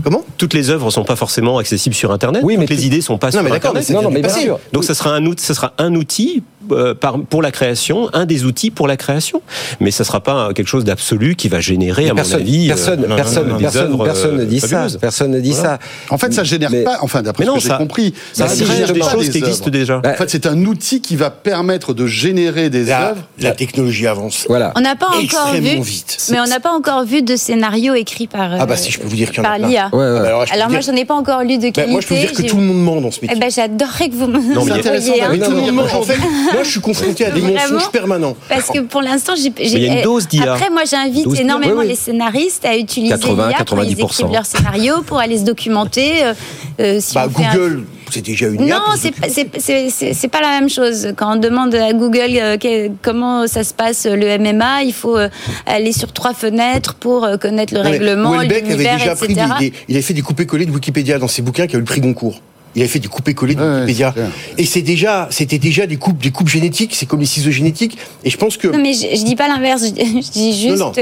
Comment 0.03 0.24
Toutes 0.38 0.53
les 0.53 0.69
œuvres 0.69 0.91
sont 0.91 1.03
pas 1.03 1.15
forcément 1.15 1.57
accessibles 1.57 1.95
sur 1.95 2.12
Internet. 2.12 2.41
Oui, 2.43 2.57
mais 2.57 2.65
Toutes 2.65 2.75
les 2.77 2.86
idées 2.86 3.01
sont 3.01 3.17
pas 3.17 3.27
Non, 3.27 3.31
sur 3.31 3.43
mais 3.43 3.50
d'accord, 3.51 3.72
Internet. 3.72 3.89
Non, 3.91 4.01
non, 4.01 4.12
mais 4.12 4.22
bien 4.22 4.29
sûr. 4.29 4.60
Donc 4.74 4.83
ça 4.83 4.93
sera 4.93 5.12
un 5.12 5.25
outil, 5.25 5.43
ça 5.45 5.53
sera 5.53 5.74
un 5.77 5.95
outil 5.95 6.43
euh, 6.72 6.93
par, 6.95 7.19
pour 7.19 7.41
la 7.41 7.51
création, 7.51 8.10
un 8.13 8.25
des 8.25 8.45
outils 8.45 8.72
pour 8.72 8.88
la 8.88 8.95
création. 8.98 9.41
Mais 9.81 9.91
ça 9.91 10.03
sera 10.03 10.22
pas 10.22 10.53
quelque 10.53 10.67
chose 10.67 10.83
d'absolu 10.86 11.36
qui 11.36 11.50
va 11.50 11.60
générer, 11.60 12.10
à 12.10 12.13
personne, 12.15 12.39
mon 12.39 12.45
avis, 12.48 12.65
euh, 12.65 12.67
personne, 12.74 13.01
personne, 13.15 13.57
personne, 13.60 13.98
personne 14.03 14.38
ne 14.38 14.41
euh, 14.41 14.45
dit 14.45 14.60
ça. 14.60 14.67
fabuleuses. 14.67 14.98
Personne 15.00 15.31
ne 15.31 15.39
dit 15.41 15.51
Voilà. 15.51 15.63
ça. 15.63 15.79
En 16.10 16.17
fait, 16.17 16.33
ça 16.33 16.43
génère 16.43 16.69
Mais- 16.72 16.83
pas, 16.83 17.00
enfin 17.01 17.22
d'après 17.22 17.45
ce 17.45 17.51
que 17.51 17.60
j'ai 17.60 17.67
ça- 17.69 17.77
compris, 17.77 18.13
Ça 18.31 18.48
ça 18.48 18.55
génère 18.55 18.88
génère 18.88 18.93
des 18.93 19.01
choses 19.01 19.29
qui 19.29 19.38
existent 19.39 19.69
déjà. 19.69 19.98
En 20.05 20.13
fait, 20.13 20.29
c'est 20.29 20.45
un 20.45 20.63
outil 20.65 21.01
qui 21.01 21.15
va 21.15 21.29
permettre 21.29 21.93
de 21.93 22.07
générer 22.07 22.69
des 22.69 22.89
œuvres. 22.91 23.22
la 23.39 23.51
technologie 23.51 24.07
avance. 24.07 24.45
Voilà. 24.48 24.72
On 24.75 24.81
n'a 24.81 24.95
pas 24.95 25.07
encore 25.07 25.19
Extrêmement 25.22 25.81
vu, 25.81 25.89
vite. 25.89 26.17
mais 26.31 26.39
on 26.39 26.45
n'a 26.45 26.60
pas 26.62 26.72
encore 26.72 27.03
vu 27.05 27.22
de 27.24 27.36
scénario 27.36 27.93
écrit 27.93 28.27
par, 28.27 28.53
Ah 28.60 28.65
bah 28.65 28.74
euh, 28.74 28.77
si, 28.77 28.89
je 28.91 29.00
peux 29.00 29.07
vous 29.07 29.15
dire 29.15 29.31
qu'il 29.31 29.38
y 29.43 29.45
en 29.45 29.50
a 29.50 29.57
par 29.60 29.67
l'IA. 29.67 29.89
Ouais, 29.93 30.00
ouais. 30.00 30.15
Ah 30.17 30.21
bah 30.21 30.27
alors, 30.27 30.45
je 30.47 30.53
moi, 30.57 30.67
dire- 30.67 30.81
j'en 30.81 30.95
ai 30.95 31.05
pas 31.05 31.13
encore 31.13 31.41
lu 31.43 31.57
de 31.57 31.63
Bah, 31.67 31.71
qualité. 31.71 31.91
moi, 31.91 32.01
je 32.01 32.07
peux 32.07 32.15
vous 32.15 32.19
dire 32.21 32.33
que 32.33 32.41
tout 32.41 32.57
le 32.57 32.63
monde 32.63 32.83
ment 32.83 33.00
dans 33.00 33.12
ce 33.12 33.21
métier. 33.21 33.38
Eh 33.38 33.39
ben, 33.39 33.51
j'adorerais 33.51 34.09
que 34.09 34.15
vous 34.15 34.27
me 34.27 34.53
Non, 34.53 34.65
mais 34.65 34.71
intéressant 34.71 35.13
tout 35.13 35.51
le 35.51 35.55
monde 35.57 35.71
ment. 35.71 35.83
En 35.83 36.01
fait, 36.01 36.17
moi, 36.53 36.63
je 36.63 36.69
suis 36.69 36.81
confronté 36.81 37.25
à 37.25 37.31
des 37.31 37.41
mensonges 37.41 37.91
permanents. 37.91 38.35
Parce 38.50 38.69
que 38.69 38.79
pour 38.79 39.01
l'instant, 39.01 39.33
j'ai. 39.35 39.53
il 39.63 39.79
y 39.83 39.88
a 39.89 39.93
une 39.93 40.00
eh, 40.00 40.03
dose 40.03 40.27
d'IA. 40.27 40.53
Après, 40.53 40.69
moi, 40.71 40.81
j'invite 40.89 41.25
12, 41.25 41.39
énormément 41.39 41.73
oui, 41.75 41.79
oui. 41.81 41.88
les 41.89 41.95
scénaristes 41.95 42.65
à 42.65 42.75
utiliser 42.75 43.13
80, 43.13 43.47
l'IA 43.50 43.57
quand 43.65 43.81
ils 43.83 43.95
90%. 43.95 44.03
écrivent 44.03 44.31
leur 44.33 44.45
scénario 44.45 45.01
pour 45.05 45.19
aller 45.19 45.38
se 45.38 45.43
documenter. 45.43 46.23
euh, 46.23 46.33
euh, 46.79 46.97
si 47.00 47.13
Bah, 47.13 47.27
Google, 47.27 47.83
c'est 48.13 48.22
déjà 48.22 48.48
une. 48.48 48.65
Non, 48.65 48.79
c'est 48.98 50.27
pas, 50.29 50.41
la 50.41 50.60
même 50.60 50.70
chose. 50.70 51.13
Quand 51.17 51.34
on 51.36 51.39
demande 51.39 51.74
à 51.75 51.93
Google 51.93 52.38
euh, 52.38 52.58
que- 52.58 52.89
comment 53.01 53.48
ça 53.48 53.63
se 53.63 53.74
passe 53.74 54.05
euh, 54.05 54.15
le 54.15 54.38
MMA, 54.38 54.84
il 54.84 54.93
faut 54.93 55.17
euh, 55.17 55.29
aller 55.65 55.91
sur 55.91 56.12
trois 56.13 56.34
fenêtres 56.34 56.93
pour 56.96 57.24
euh, 57.25 57.38
connaître 57.38 57.74
le 57.74 57.79
Non, 57.79 57.86
mais 57.89 57.98
règlement, 57.98 58.41
l'univers, 58.41 58.98
déjà 58.98 59.15
pris 59.15 59.32
etc. 59.34 59.48
des, 59.60 59.70
des- 59.72 59.75
il 59.88 59.96
avait 59.96 60.01
fait 60.03 60.13
des 60.13 60.22
coupés-collés 60.22 60.65
de 60.65 60.72
Wikipédia 60.72 61.17
dans 61.20 61.27
ses 61.27 61.41
bouquins 61.41 61.67
qui 61.67 61.75
a 61.75 61.77
eu 61.77 61.82
le 61.82 61.86
prix 61.86 62.01
Goncourt. 62.01 62.41
Il 62.75 62.82
avait 62.82 62.89
fait 62.89 63.00
des 63.00 63.08
coupés-collés 63.08 63.56
de 63.56 63.62
Ouais, 63.62 63.75
Wikipédia. 63.82 64.13
Et 64.58 64.65
c'est 64.65 64.82
déjà, 64.82 65.27
c'était 65.30 65.60
déjà 65.60 65.86
des 65.86 65.98
coupes, 65.98 66.18
des 66.22 66.32
coupes 66.32 66.48
génétiques. 66.50 66.96
C'est 66.96 67.06
comme 67.06 67.20
les 67.20 67.25
ciseaux 67.27 67.51
génétiques. 67.51 67.98
Et 68.24 68.30
je 68.30 68.38
pense 68.38 68.58
que. 68.58 68.68
Non, 68.68 68.80
mais 68.82 68.94
je, 68.94 69.15
je 69.15 69.24
dis 69.24 69.36
pas 69.36 69.48
l'inverse. 69.48 69.84
Je, 69.84 69.89
je 70.03 70.32
dis 70.32 70.60
juste 70.60 70.77
Non, 70.80 70.86
non, 70.88 70.92
que, 70.92 71.01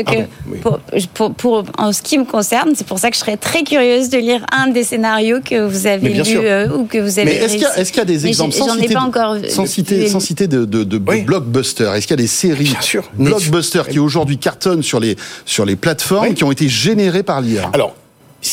oui. 0.50 0.58
pour, 0.62 0.80
pour, 1.14 1.34
pour- 1.34 1.64
en 1.78 1.94
ce 1.94 2.02
qui 2.02 2.18
me 2.18 2.26
concerne, 2.26 2.72
c'est 2.76 2.86
pour 2.86 3.00
ça 3.00 3.10
que 3.10 3.16
je 3.16 3.22
serais 3.22 3.38
très 3.38 3.64
curieuse 3.64 4.10
de 4.10 4.18
lire 4.18 4.46
un 4.52 4.68
des 4.68 4.84
scénarios 4.84 5.40
que 5.44 5.66
vous 5.66 5.88
avez 5.88 6.10
lu 6.10 6.22
euh, 6.38 6.68
ou 6.76 6.86
que 6.86 6.98
vous 6.98 7.20
avez 7.20 7.26
Mais 7.32 7.36
est-ce 7.38 7.54
qu'il 7.54 7.62
y, 7.62 7.66
a- 7.66 7.68
réussi. 7.70 7.82
est-ce 7.82 7.92
qu'il 7.92 8.00
y 8.00 8.02
a 8.02 8.06
des 8.06 8.18
Mais 8.20 8.28
exemples 8.30 8.54
sans 8.54 8.68
j'en 8.68 8.76
ai 8.78 8.82
citer, 8.82 8.94
pas 8.94 9.00
de- 9.02 9.06
encore 9.06 9.36
sans 9.50 9.64
vu- 9.64 9.70
citer, 9.70 10.08
sans 10.10 10.20
citer 10.20 10.48
de, 10.48 10.66
de, 10.66 10.84
de 10.84 11.02
Oui. 11.08 11.22
blockbusters? 11.22 11.96
Est-ce 11.96 12.06
qu'il 12.08 12.16
y 12.18 12.20
a 12.20 12.24
des 12.24 12.28
séries 12.28 12.66
Bien 12.66 12.82
sûr. 12.82 13.10
blockbusters 13.18 13.88
qui 13.88 14.00
aujourd'hui 14.00 14.38
cartonnent 14.38 14.84
sur 14.84 15.00
les, 15.00 15.16
sur 15.46 15.66
les 15.66 15.76
plateformes 15.78 16.28
Oui. 16.28 16.34
qui 16.34 16.44
ont 16.44 16.52
été 16.52 16.68
générées 16.68 17.24
par 17.24 17.40
l'IA 17.42 17.70
Alors. 17.74 17.96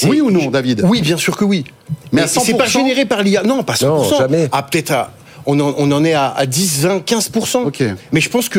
Oui 0.05 0.21
ou 0.21 0.31
non, 0.31 0.51
David 0.51 0.83
Oui, 0.85 1.01
bien 1.03 1.17
sûr 1.17 1.37
que 1.37 1.45
oui. 1.45 1.65
Mais 2.13 2.23
à 2.23 2.27
c'est 2.27 2.55
pas 2.55 2.67
100%? 2.67 2.71
généré 2.71 3.05
par 3.05 3.23
l'IA. 3.23 3.43
Non, 3.43 3.63
pas 3.63 3.75
100%. 3.75 3.87
Non, 3.87 4.19
jamais. 4.19 4.49
Ah, 4.53 4.63
peut-être 4.63 4.91
à. 4.93 5.13
On 5.47 5.59
en, 5.61 5.75
on 5.79 5.91
en 5.93 6.05
est 6.05 6.13
à, 6.13 6.29
à 6.31 6.45
10, 6.45 6.81
20, 6.83 6.99
15%. 7.07 7.65
Ok. 7.67 7.83
Mais 8.13 8.21
je 8.21 8.29
pense 8.29 8.51
que 8.51 8.59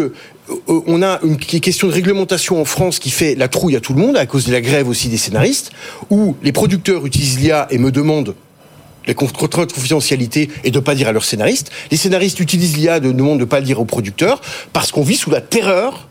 euh, 0.50 0.82
on 0.88 1.04
a 1.04 1.20
une 1.24 1.38
question 1.38 1.88
de 1.88 1.94
réglementation 1.94 2.60
en 2.60 2.66
France 2.66 2.98
qui 2.98 3.12
fait 3.12 3.36
la 3.36 3.48
trouille 3.48 3.76
à 3.76 3.80
tout 3.80 3.94
le 3.94 4.00
monde 4.00 4.18
à 4.18 4.26
cause 4.26 4.46
de 4.48 4.52
la 4.52 4.62
grève 4.62 4.90
aussi 4.90 5.08
des 5.08 5.18
scénaristes, 5.18 5.72
où 6.10 6.36
les 6.42 6.52
producteurs 6.52 7.06
utilisent 7.06 7.40
l'IA 7.40 7.68
et 7.70 7.78
me 7.78 7.92
demandent 7.92 8.34
les 9.06 9.14
contrats 9.14 9.66
de 9.66 9.72
confidentialité 9.72 10.50
et 10.64 10.72
de 10.72 10.80
pas 10.80 10.96
dire 10.96 11.08
à 11.08 11.12
leurs 11.12 11.26
scénaristes. 11.26 11.72
Les 11.92 11.98
scénaristes 11.98 12.40
utilisent 12.40 12.78
l'IA 12.78 13.00
de 13.00 13.12
demandent 13.12 13.40
de 13.40 13.46
pas 13.46 13.60
le 13.60 13.66
dire 13.66 13.80
aux 13.80 13.86
producteurs 13.86 14.42
parce 14.74 14.92
qu'on 14.92 15.04
vit 15.04 15.16
sous 15.16 15.30
la 15.30 15.42
terreur 15.42 16.08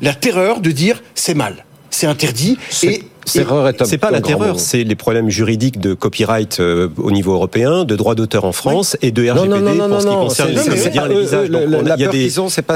la 0.00 0.14
terreur 0.14 0.60
de 0.60 0.70
dire 0.70 1.02
c'est 1.14 1.34
mal, 1.34 1.64
c'est 1.90 2.06
interdit. 2.06 2.56
Et 2.84 3.02
c'est 3.24 3.98
pas 3.98 4.10
la 4.10 4.20
terreur, 4.20 4.58
c'est 4.58 4.84
les 4.84 4.94
problèmes 4.94 5.30
juridiques 5.30 5.80
de 5.80 5.94
copyright 5.94 6.60
euh, 6.60 6.88
au 6.96 7.10
niveau 7.10 7.32
européen, 7.32 7.84
de 7.84 7.96
droit 7.96 8.14
d'auteur 8.14 8.44
en 8.44 8.52
France 8.52 8.96
et 9.02 9.10
de 9.10 9.28
RGPD 9.28 9.48
non, 9.48 9.60
non, 9.60 9.88
non, 9.88 9.88
pour 9.88 10.00
ce 10.00 10.06
qui 10.06 10.12
non, 10.12 10.20
concerne 10.22 10.50
les 10.50 10.58
euh, 10.58 10.64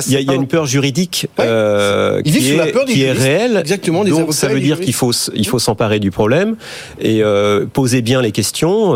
il 0.06 0.20
y 0.22 0.30
a 0.30 0.34
une 0.34 0.46
peur 0.46 0.66
juridique 0.66 1.28
euh, 1.40 2.22
qui, 2.22 2.52
est, 3.02 3.12
réelle. 3.12 3.56
Exactement, 3.58 4.04
Donc 4.04 4.32
ça 4.32 4.48
veut 4.48 4.60
dire 4.60 4.80
qu'il 4.80 4.94
faut 4.94 5.12
il 5.34 5.46
faut 5.46 5.58
s'emparer 5.58 6.00
du 6.00 6.10
problème 6.10 6.56
et 7.00 7.22
poser 7.72 8.02
bien 8.02 8.22
les 8.22 8.32
questions. 8.32 8.94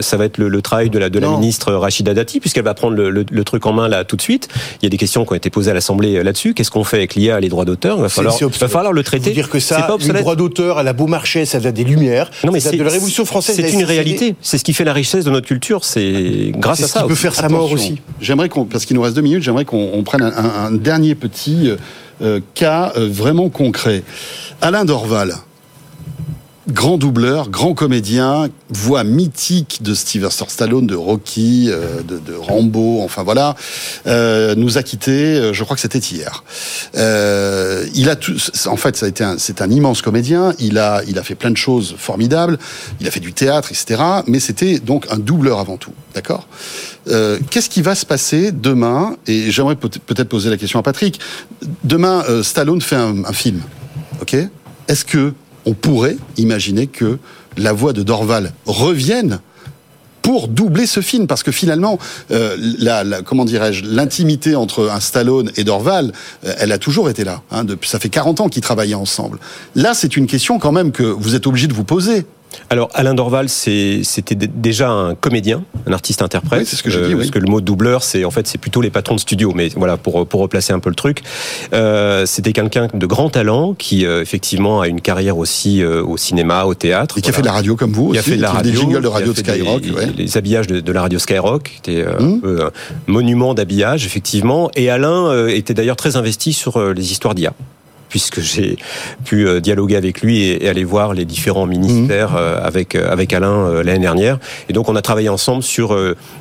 Ça 0.00 0.16
va 0.16 0.24
être 0.24 0.38
le, 0.38 0.62
travail 0.62 0.90
de 0.90 0.98
la 0.98 1.10
de 1.10 1.18
la 1.18 1.28
Non. 1.28 1.38
ministre 1.38 1.72
Rachida 1.72 2.14
Dati 2.14 2.40
puisqu'elle 2.40 2.64
va 2.64 2.74
prendre 2.74 2.96
le, 2.96 3.44
truc 3.44 3.66
en 3.66 3.72
main 3.72 3.88
là 3.88 4.04
tout 4.04 4.16
de 4.16 4.22
suite. 4.22 4.48
Il 4.80 4.84
y 4.84 4.86
a 4.86 4.90
des 4.90 4.96
questions 4.96 5.24
qui 5.24 5.32
ont 5.32 5.36
été 5.36 5.50
posées 5.50 5.70
à 5.70 5.74
l'Assemblée 5.74 6.22
là-dessus. 6.22 6.54
Qu'est-ce 6.54 6.70
qu'on 6.70 6.84
fait 6.84 6.96
avec 6.96 7.14
l'IA, 7.14 7.40
les 7.40 7.48
droits 7.48 7.64
d'auteur? 7.64 7.96
Il 7.98 8.02
va 8.02 8.08
falloir, 8.08 8.92
le 8.92 9.02
traiter. 9.02 9.34
C'est 9.60 9.74
pas 9.76 9.94
obsolète. 9.94 10.22
droit 10.22 10.36
d'auteur 10.36 10.69
à 10.78 10.82
la 10.82 10.92
Beaumarchais, 10.92 11.44
ça 11.44 11.60
date 11.60 11.74
des 11.74 11.84
Lumières. 11.84 12.30
Non, 12.44 12.52
mais 12.52 12.60
ça 12.60 12.64
date 12.70 12.72
c'est 12.72 12.78
de 12.78 12.84
la 12.84 12.90
Révolution 12.90 13.24
française. 13.24 13.56
C'est 13.56 13.72
une 13.72 13.84
réalité. 13.84 14.34
C'est 14.40 14.58
ce 14.58 14.64
qui 14.64 14.72
fait 14.72 14.84
la 14.84 14.92
richesse 14.92 15.24
de 15.24 15.30
notre 15.30 15.46
culture. 15.46 15.84
C'est 15.84 16.52
grâce 16.56 16.82
à 16.82 16.86
ce 16.86 16.92
qui 16.92 16.98
ça. 16.98 17.04
peut 17.06 17.14
faire 17.14 17.34
sa 17.34 17.48
mort 17.48 17.70
aussi. 17.72 18.00
J'aimerais 18.20 18.48
qu'on, 18.48 18.64
parce 18.64 18.84
qu'il 18.84 18.96
nous 18.96 19.02
reste 19.02 19.14
deux 19.16 19.22
minutes, 19.22 19.42
j'aimerais 19.42 19.64
qu'on 19.64 19.90
on 19.92 20.02
prenne 20.02 20.22
un, 20.22 20.32
un- 20.36 20.66
un 20.66 20.70
dernier 20.72 21.14
petit 21.14 21.68
euh, 21.70 21.76
euh, 22.22 22.40
cas 22.54 22.92
euh, 22.96 23.08
vraiment 23.10 23.48
concret. 23.48 24.02
Alain 24.60 24.84
Dorval, 24.84 25.34
grand 26.70 26.98
doubleur, 26.98 27.48
grand 27.50 27.74
comédien, 27.74 28.48
voix 28.70 29.04
mythique 29.04 29.78
de 29.82 29.94
Sylvester 29.94 30.44
Stallone, 30.48 30.86
de 30.86 30.94
Rocky, 30.94 31.66
euh, 31.70 32.02
de, 32.02 32.34
Rambo, 32.34 33.00
enfin 33.02 33.22
voilà, 33.22 33.56
euh, 34.06 34.54
nous 34.54 34.78
a 34.78 34.82
quittés. 34.82 35.36
euh, 35.36 35.52
Je 35.52 35.64
crois 35.64 35.76
que 35.76 35.82
c'était 35.82 35.98
hier. 35.98 36.44
Il 36.94 38.08
a 38.08 38.16
tout, 38.16 38.34
en 38.66 38.76
fait, 38.76 38.96
ça 38.96 39.06
a 39.06 39.08
été 39.08 39.24
c'est 39.38 39.60
un 39.62 39.70
immense 39.70 40.02
comédien. 40.02 40.54
Il 40.58 40.78
a, 40.78 41.02
il 41.06 41.18
a 41.18 41.22
fait 41.22 41.34
plein 41.34 41.50
de 41.50 41.56
choses 41.56 41.94
formidables. 41.98 42.58
Il 43.00 43.06
a 43.06 43.10
fait 43.10 43.20
du 43.20 43.32
théâtre, 43.32 43.70
etc. 43.70 44.02
Mais 44.26 44.40
c'était 44.40 44.78
donc 44.78 45.06
un 45.10 45.18
doubleur 45.18 45.58
avant 45.58 45.76
tout, 45.76 45.92
d'accord? 46.14 46.46
Qu'est-ce 47.50 47.68
qui 47.70 47.82
va 47.82 47.94
se 47.94 48.06
passer 48.06 48.52
demain? 48.52 49.16
Et 49.26 49.50
j'aimerais 49.50 49.76
peut- 49.76 49.88
peut-être 49.88 50.28
poser 50.28 50.50
la 50.50 50.56
question 50.56 50.78
à 50.78 50.82
Patrick. 50.82 51.20
Demain, 51.84 52.24
Stallone 52.42 52.80
fait 52.80 52.96
un, 52.96 53.24
un 53.24 53.32
film, 53.32 53.60
ok? 54.22 54.36
Est-ce 54.88 55.04
que 55.04 55.32
on 55.66 55.74
pourrait 55.74 56.16
imaginer 56.36 56.86
que 56.86 57.18
la 57.56 57.72
voix 57.72 57.92
de 57.92 58.02
Dorval 58.02 58.52
revienne 58.66 59.40
pour 60.22 60.48
doubler 60.48 60.86
ce 60.86 61.00
film. 61.00 61.26
Parce 61.26 61.42
que 61.42 61.52
finalement 61.52 61.98
euh, 62.30 62.56
comment 63.24 63.44
dirais-je 63.44 63.84
l'intimité 63.84 64.54
entre 64.56 64.90
un 64.90 65.00
Stallone 65.00 65.50
et 65.56 65.64
Dorval 65.64 66.12
euh, 66.44 66.54
elle 66.58 66.72
a 66.72 66.78
toujours 66.78 67.10
été 67.10 67.24
là 67.24 67.42
hein, 67.50 67.64
ça 67.82 67.98
fait 67.98 68.08
40 68.08 68.40
ans 68.40 68.48
qu'ils 68.48 68.62
travaillaient 68.62 68.94
ensemble. 68.94 69.38
Là 69.74 69.94
c'est 69.94 70.16
une 70.16 70.26
question 70.26 70.58
quand 70.58 70.72
même 70.72 70.92
que 70.92 71.02
vous 71.02 71.34
êtes 71.34 71.46
obligé 71.46 71.66
de 71.66 71.74
vous 71.74 71.84
poser 71.84 72.26
Alors 72.68 72.88
Alain 72.94 73.14
Dorval, 73.14 73.48
c'était 73.48 74.34
déjà 74.34 74.90
un 74.90 75.14
comédien, 75.14 75.62
un 75.86 75.92
artiste-interprète. 75.92 76.60
Oui, 76.60 76.66
c'est 76.66 76.76
ce 76.76 76.82
que 76.82 76.90
j'ai 76.90 77.00
dit, 77.00 77.14
oui. 77.14 77.16
Parce 77.16 77.30
que 77.30 77.38
le 77.38 77.48
mot 77.48 77.60
doubleur, 77.60 78.02
c'est 78.02 78.24
en 78.24 78.30
fait 78.30 78.46
c'est 78.46 78.58
plutôt 78.58 78.80
les 78.80 78.90
patrons 78.90 79.14
de 79.14 79.20
studio. 79.20 79.52
Mais 79.54 79.68
voilà, 79.76 79.96
pour 79.96 80.26
pour 80.26 80.40
replacer 80.40 80.72
un 80.72 80.78
peu 80.78 80.88
le 80.90 80.96
truc, 80.96 81.22
euh, 81.72 82.26
c'était 82.26 82.52
quelqu'un 82.52 82.88
de 82.92 83.06
grand 83.06 83.30
talent 83.30 83.74
qui 83.74 84.04
euh, 84.06 84.20
effectivement 84.22 84.80
a 84.80 84.88
une 84.88 85.00
carrière 85.00 85.38
aussi 85.38 85.82
euh, 85.82 86.02
au 86.02 86.16
cinéma, 86.16 86.64
au 86.64 86.74
théâtre. 86.74 87.18
et 87.18 87.20
qui 87.22 87.30
a 87.30 87.32
fait 87.32 87.40
de 87.42 87.46
la 87.46 87.52
radio 87.52 87.76
comme 87.76 87.92
vous 87.92 88.10
Il 88.14 88.18
a 88.18 88.22
fait 88.22 88.36
de 88.36 88.42
la 88.42 88.50
qui 88.50 88.56
radio, 88.56 88.70
des 88.72 88.76
jingles 88.78 89.02
de 89.02 89.08
radio 89.08 89.32
de 89.32 89.40
des- 89.40 89.50
Skyrock 89.52 89.82
ouais. 89.96 90.08
les 90.16 90.36
habillages 90.36 90.66
de, 90.66 90.80
de 90.80 90.92
la 90.92 91.02
radio 91.02 91.18
Skyrock, 91.18 91.62
qui 91.82 91.90
était 91.92 92.02
euh, 92.06 92.18
Mmh. 92.20 92.34
un 92.34 92.38
peu 92.40 92.64
un 92.64 92.70
monument 93.06 93.54
d'habillage 93.54 94.04
effectivement. 94.06 94.70
Et 94.76 94.90
Alain 94.90 95.28
euh, 95.28 95.48
était 95.48 95.74
d'ailleurs 95.74 95.96
très 95.96 96.16
investi 96.16 96.52
sur 96.52 96.76
euh, 96.78 96.92
les 96.92 97.12
histoires 97.12 97.34
d'IA 97.34 97.52
puisque 98.10 98.40
j'ai 98.40 98.76
pu 99.24 99.46
euh, 99.46 99.60
dialoguer 99.60 99.96
avec 99.96 100.20
lui 100.20 100.42
et, 100.42 100.64
et 100.64 100.68
aller 100.68 100.84
voir 100.84 101.14
les 101.14 101.24
différents 101.24 101.66
ministères 101.66 102.36
euh, 102.36 102.60
avec 102.62 102.94
euh, 102.94 103.10
avec 103.10 103.32
Alain 103.32 103.82
l'année 103.82 104.00
dernière. 104.00 104.38
Et 104.68 104.74
donc 104.74 104.90
on 104.90 104.96
a 104.96 105.02
travaillé 105.02 105.30
ensemble 105.30 105.62
sur 105.62 105.96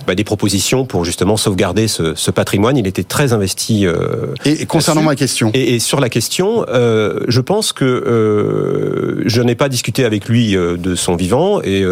bah, 0.05 0.15
des 0.15 0.23
propositions 0.25 0.85
pour 0.85 1.05
justement 1.05 1.37
sauvegarder 1.37 1.87
ce, 1.87 2.15
ce 2.15 2.31
patrimoine. 2.31 2.75
Il 2.75 2.87
était 2.87 3.03
très 3.03 3.31
investi. 3.31 3.85
et, 4.45 4.61
et 4.61 4.65
concernant 4.65 5.03
ma 5.03 5.15
question 5.15 5.51
et, 5.53 5.75
et 5.75 5.79
sur 5.79 5.99
la 5.99 6.09
question, 6.09 6.65
euh, 6.67 7.19
je 7.27 7.41
pense 7.41 7.71
que 7.73 7.85
euh, 7.85 9.23
je 9.25 9.41
n'ai 9.41 9.55
pas 9.55 9.69
discuté 9.69 10.03
avec 10.05 10.27
lui 10.27 10.55
euh, 10.55 10.77
de 10.77 10.95
son 10.95 11.15
vivant 11.15 11.61
et 11.61 11.83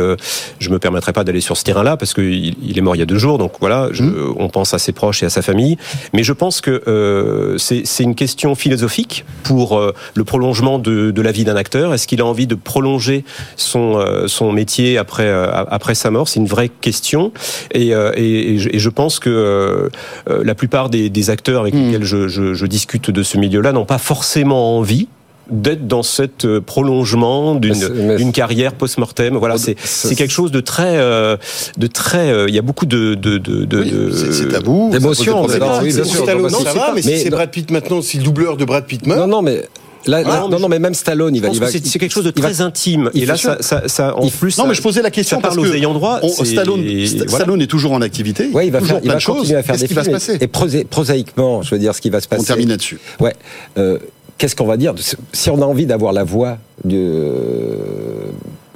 je 0.60 0.70
me 0.70 0.80
permettrai 0.80 1.14
pas 1.14 1.24
d'aller 1.24 1.42
sur 1.42 1.56
ce 1.58 1.64
terrain-là 1.64 1.98
parce 1.98 2.14
qu'il 2.14 2.56
il 2.62 2.78
est 2.78 2.82
mort 2.82 2.96
il 2.96 3.00
y 3.00 3.02
a 3.02 3.06
deux 3.06 3.18
jours, 3.18 3.38
donc 3.38 3.54
voilà, 3.60 3.90
je, 3.92 4.04
on 4.38 4.50
pense 4.50 4.74
à 4.74 4.80
ses 4.80 4.92
proches 4.92 5.24
et 5.24 5.28
à 5.28 5.30
sa 5.30 5.42
famille. 5.42 5.78
Mais 6.14 6.24
je 6.24 6.34
pense 6.34 6.62
que 6.62 7.56
c'est 7.60 7.86
c'est 7.86 8.04
une 8.04 8.16
question 8.16 8.56
philosophique 8.56 9.26
pour 9.44 9.67
euh, 9.74 9.94
le 10.16 10.24
prolongement 10.24 10.80
de, 10.80 11.12
de 11.12 11.22
la 11.22 11.32
vie 11.32 11.44
d'un 11.44 11.56
acteur. 11.56 11.94
Est-ce 11.94 12.08
qu'il 12.08 12.22
a 12.22 12.26
envie 12.26 12.48
de 12.48 12.56
prolonger 12.56 13.24
son 13.56 13.98
euh, 13.98 14.28
son 14.28 14.52
métier 14.52 14.98
après 14.98 15.28
euh, 15.28 15.52
après 15.52 15.96
sa 15.96 16.12
mort? 16.12 16.28
C'est 16.28 16.40
une 16.40 16.48
vraie 16.48 16.70
question. 16.70 17.32
Et, 17.74 17.90
et, 17.90 18.56
et 18.56 18.80
je, 18.80 18.90
pense 18.90 19.20
que 19.20 19.90
la 20.28 20.56
plupart 20.56 20.90
des, 20.90 21.10
des 21.10 21.30
acteurs 21.30 21.62
avec 21.62 21.74
lesquels 21.74 22.04
je, 22.04 22.28
je, 22.28 22.54
je 22.54 22.66
discute 22.66 23.12
de 23.12 23.24
ce 23.24 23.38
milieu-là 23.38 23.72
n'ont 23.72 23.86
pas 23.86 23.98
forcément 23.98 24.78
envie 24.78 25.08
d'être 25.50 25.88
dans 25.88 26.04
cet 26.04 26.46
euh, 26.46 26.60
prolongement 26.62 27.54
Mais 27.54 27.60
d'une 27.60 28.28
mais 28.28 28.32
carrière 28.32 28.74
post-mortem. 28.74 29.36
Voilà, 29.38 29.58
c'est 29.58 29.76
c'est- 29.80 30.16
quelque 30.16 30.32
chose 30.34 30.52
de 30.52 30.60
très 30.60 30.98
euh, 30.98 31.38
de 31.78 31.88
très. 31.88 32.30
euh, 32.32 32.48
Il 32.50 32.56
y 32.56 32.60
a 32.60 32.62
beaucoup 32.62 32.86
de 32.86 33.14
de 33.16 33.38
de, 33.38 33.66
de, 33.66 33.80
Oui, 33.80 34.34
c'est- 34.34 34.48
tabou 34.50 34.90
ça 34.92 35.00
pose 35.00 35.18
des 35.18 35.24
d'émotion, 35.26 35.34
problèmes. 35.40 35.60
dedans, 35.60 35.80
oui, 35.82 35.94
bien 35.94 36.02
Pour 36.04 36.12
sûr. 36.12 36.24
Stallone, 36.24 36.42
Non, 36.44 36.50
ça 36.50 36.58
mais 36.60 36.64
va, 36.66 36.72
c'est 36.72 36.78
pas- 36.80 36.92
mais 36.96 37.02
si 37.02 37.08
mais 37.10 37.18
c'est 37.18 37.30
Brad 37.30 37.50
Pitt 37.52 37.72
maintenant, 37.72 38.02
si 38.02 38.18
le 38.18 38.24
doubleur 38.24 38.58
de 38.58 38.66
Brad 38.66 38.86
Pitt 38.86 39.06
meurt, 39.06 39.20
Non, 39.22 39.28
non, 39.28 39.42
mais 39.42 39.64
là, 40.06 40.22
Ah, 40.26 40.30
là- 40.30 40.48
non, 40.50 40.60
non, 40.60 40.70
mais 40.70 40.80
même 40.80 40.94
Stallone, 40.94 41.36
il 41.36 41.42
va, 41.42 41.50
c'est 41.70 41.82
quelque 42.00 42.12
chose 42.12 42.24
de 42.26 42.34
va- 42.36 42.42
très 42.50 42.62
intime. 42.62 43.10
il 43.14 43.24
Et 43.24 43.26
là, 43.26 43.36
ça, 43.38 43.58
ça, 43.62 43.84
ça, 43.88 44.16
en 44.18 44.24
Il- 44.26 44.32
plus, 44.32 44.58
non 44.58 44.64
ça- 44.64 44.70
mais 44.70 44.76
je 44.76 44.82
posais 44.82 45.02
la 45.02 45.12
question 45.12 45.38
ça 45.38 45.42
parle 45.42 45.56
parce 45.56 45.68
aux 45.68 45.72
que 45.72 45.78
ayants 45.78 45.94
droit. 45.94 46.20
on- 46.24 46.30
Stallone, 46.46 46.82
et 46.84 47.06
St- 47.06 47.18
voilà. 47.28 47.44
Stallone 47.46 47.62
est 47.62 47.68
toujours 47.68 47.92
en 47.94 48.02
activité 48.02 48.48
Ouais, 48.54 48.68
il 48.68 48.72
va, 48.72 48.80
toujours 48.80 48.96
faire, 48.98 49.00
il 49.00 49.04
plein 49.04 49.14
va 49.14 49.16
de 49.18 49.22
choses. 49.22 49.38
continuer 49.40 49.60
à 49.60 49.64
faire 49.64 49.76
des 49.78 49.88
qui 49.88 49.94
va 49.94 50.02
se 50.04 50.10
films. 50.10 50.20
passer 50.20 50.38
Et 50.42 50.48
prosaïquement, 50.86 51.62
je 51.62 51.72
veux 51.72 51.80
dire, 51.80 51.94
ce 51.96 52.02
qui 52.02 52.10
va 52.10 52.22
se 52.22 52.28
passer. 52.28 52.42
on 52.42 52.46
termine 52.46 52.70
là-dessus 52.70 53.00
Ouais. 53.20 53.34
Euh, 53.78 53.98
Qu'est-ce 54.38 54.56
qu'on 54.56 54.66
va 54.68 54.78
dire 54.78 54.94
Si 55.34 55.50
on 55.50 55.62
a 55.62 55.66
envie 55.66 55.86
d'avoir 55.86 56.14
la 56.14 56.24
voix 56.24 56.58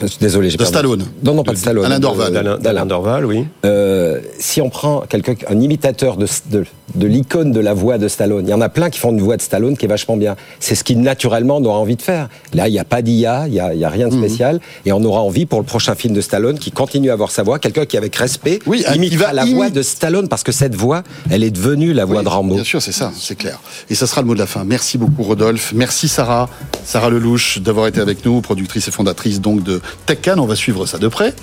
de. 0.06 0.12
Désolé, 0.20 0.50
j'ai 0.50 0.58
de 0.58 0.64
perdu. 0.64 0.74
Stallone 0.74 1.06
Non, 1.24 1.34
non, 1.34 1.44
pas 1.44 1.54
de 1.54 1.58
Stallone. 1.58 1.86
Alain 1.86 1.98
de- 1.98 2.02
Dorval. 2.02 2.34
D'Alain 2.34 2.58
d'Alain 2.58 2.86
Dorval, 2.86 3.26
oui. 3.26 3.46
Euh, 3.66 4.20
si 4.40 4.62
on 4.62 4.70
prend 4.70 5.02
quelqu'un, 5.10 5.36
un 5.50 5.60
imitateur 5.60 6.18
de, 6.18 6.28
de, 6.50 6.66
de 6.96 7.08
l'icône 7.08 7.52
de 7.52 7.60
la 7.60 7.74
voix 7.74 7.98
de 7.98 8.08
Stallone, 8.08 8.46
il 8.48 8.50
y 8.50 8.54
en 8.54 8.62
a 8.62 8.70
plein 8.70 8.90
qui 8.90 9.00
font 9.00 9.12
une 9.12 9.22
voix 9.22 9.38
de 9.38 9.42
Stallone 9.42 9.78
qui 9.78 9.86
est 9.86 9.90
vachement 9.90 10.18
bien. 10.18 10.36
C'est 10.60 10.76
ce 10.76 10.84
qui 10.84 10.96
naturellement 10.96 11.58
on 11.58 11.66
aura 11.66 11.78
envie 11.80 11.96
de 11.96 12.02
faire. 12.02 12.30
Là, 12.54 12.68
il 12.68 12.72
n'y 12.72 12.80
a 12.80 12.84
pas 12.86 13.02
d'IA, 13.02 13.46
il 13.48 13.54
n'y 13.54 13.60
a, 13.60 13.66
a 13.68 13.90
rien 13.90 14.08
Mhm. 14.08 14.12
de 14.14 14.18
spécial, 14.28 14.60
et 14.86 14.92
on 14.92 15.04
aura 15.04 15.22
envie 15.22 15.46
pour 15.46 15.60
le 15.60 15.66
prochain 15.66 15.96
film 15.96 16.14
de 16.14 16.22
Stallone 16.22 16.60
qui 16.60 16.72
continue 16.72 17.10
à 17.10 17.14
avoir 17.14 17.32
sa 17.32 17.44
voix, 17.44 17.60
quelqu'un 17.60 17.86
qui 17.86 17.98
avec 17.98 18.16
respect 18.16 18.60
Oui, 18.66 18.84
imitera 18.96 19.28
va 19.28 19.34
la 19.34 19.46
voix 19.46 19.70
de 19.70 19.82
Stallone 19.82 20.28
parce 20.28 20.44
que 20.44 20.52
cette 20.52 20.76
voix, 20.76 21.04
elle 21.30 21.44
est 21.44 21.52
devenue 21.52 21.94
la 21.94 22.06
voix 22.06 22.20
Oui, 22.20 22.24
de 22.24 22.30
Rambo. 22.30 22.56
Bien 22.56 22.64
sûr, 22.64 22.82
c'est 22.82 22.92
ça, 22.92 23.12
c'est 23.18 23.36
clair. 23.38 23.60
Et 23.90 23.96
ça 23.96 24.08
sera 24.08 24.22
le 24.22 24.28
mot 24.28 24.34
de 24.34 24.40
la 24.40 24.48
fin. 24.48 24.64
Merci 24.64 24.98
beaucoup, 24.98 25.24
Rodolphe. 25.24 25.74
Merci, 25.76 26.08
Sarah. 26.08 26.50
Sarah 26.86 27.10
Lelouch, 27.10 27.60
d'avoir 27.60 27.88
été 27.88 28.00
avec 28.02 28.26
nous, 28.26 28.42
productrice 28.42 28.88
et 28.88 28.92
fondatrice 28.92 29.40
donc 29.42 29.64
de 29.64 29.82
TechCan. 30.06 30.38
On 30.40 30.46
va 30.46 30.56
suivre 30.56 30.86
ça 30.86 30.98
de 30.98 31.08
près. 31.08 31.34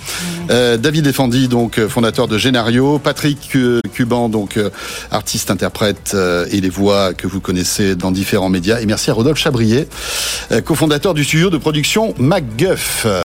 Euh, 0.49 0.77
David 0.77 1.07
Effendi, 1.07 1.47
donc 1.47 1.77
euh, 1.77 1.87
fondateur 1.89 2.27
de 2.27 2.37
Génario. 2.37 2.99
Patrick 2.99 3.55
euh, 3.55 3.81
Cuban, 3.93 4.29
donc 4.29 4.59
artiste, 5.11 5.51
interprète 5.51 6.11
euh, 6.13 6.45
et 6.51 6.61
les 6.61 6.69
voix 6.69 7.13
que 7.13 7.27
vous 7.27 7.39
connaissez 7.39 7.95
dans 7.95 8.11
différents 8.11 8.49
médias. 8.49 8.79
Et 8.79 8.85
merci 8.85 9.09
à 9.09 9.13
Rodolphe 9.13 9.37
Chabrier, 9.37 9.87
euh, 10.51 10.61
cofondateur 10.61 11.13
du 11.13 11.23
studio 11.23 11.49
de 11.49 11.57
production 11.57 12.13
MacGuff. 12.17 13.05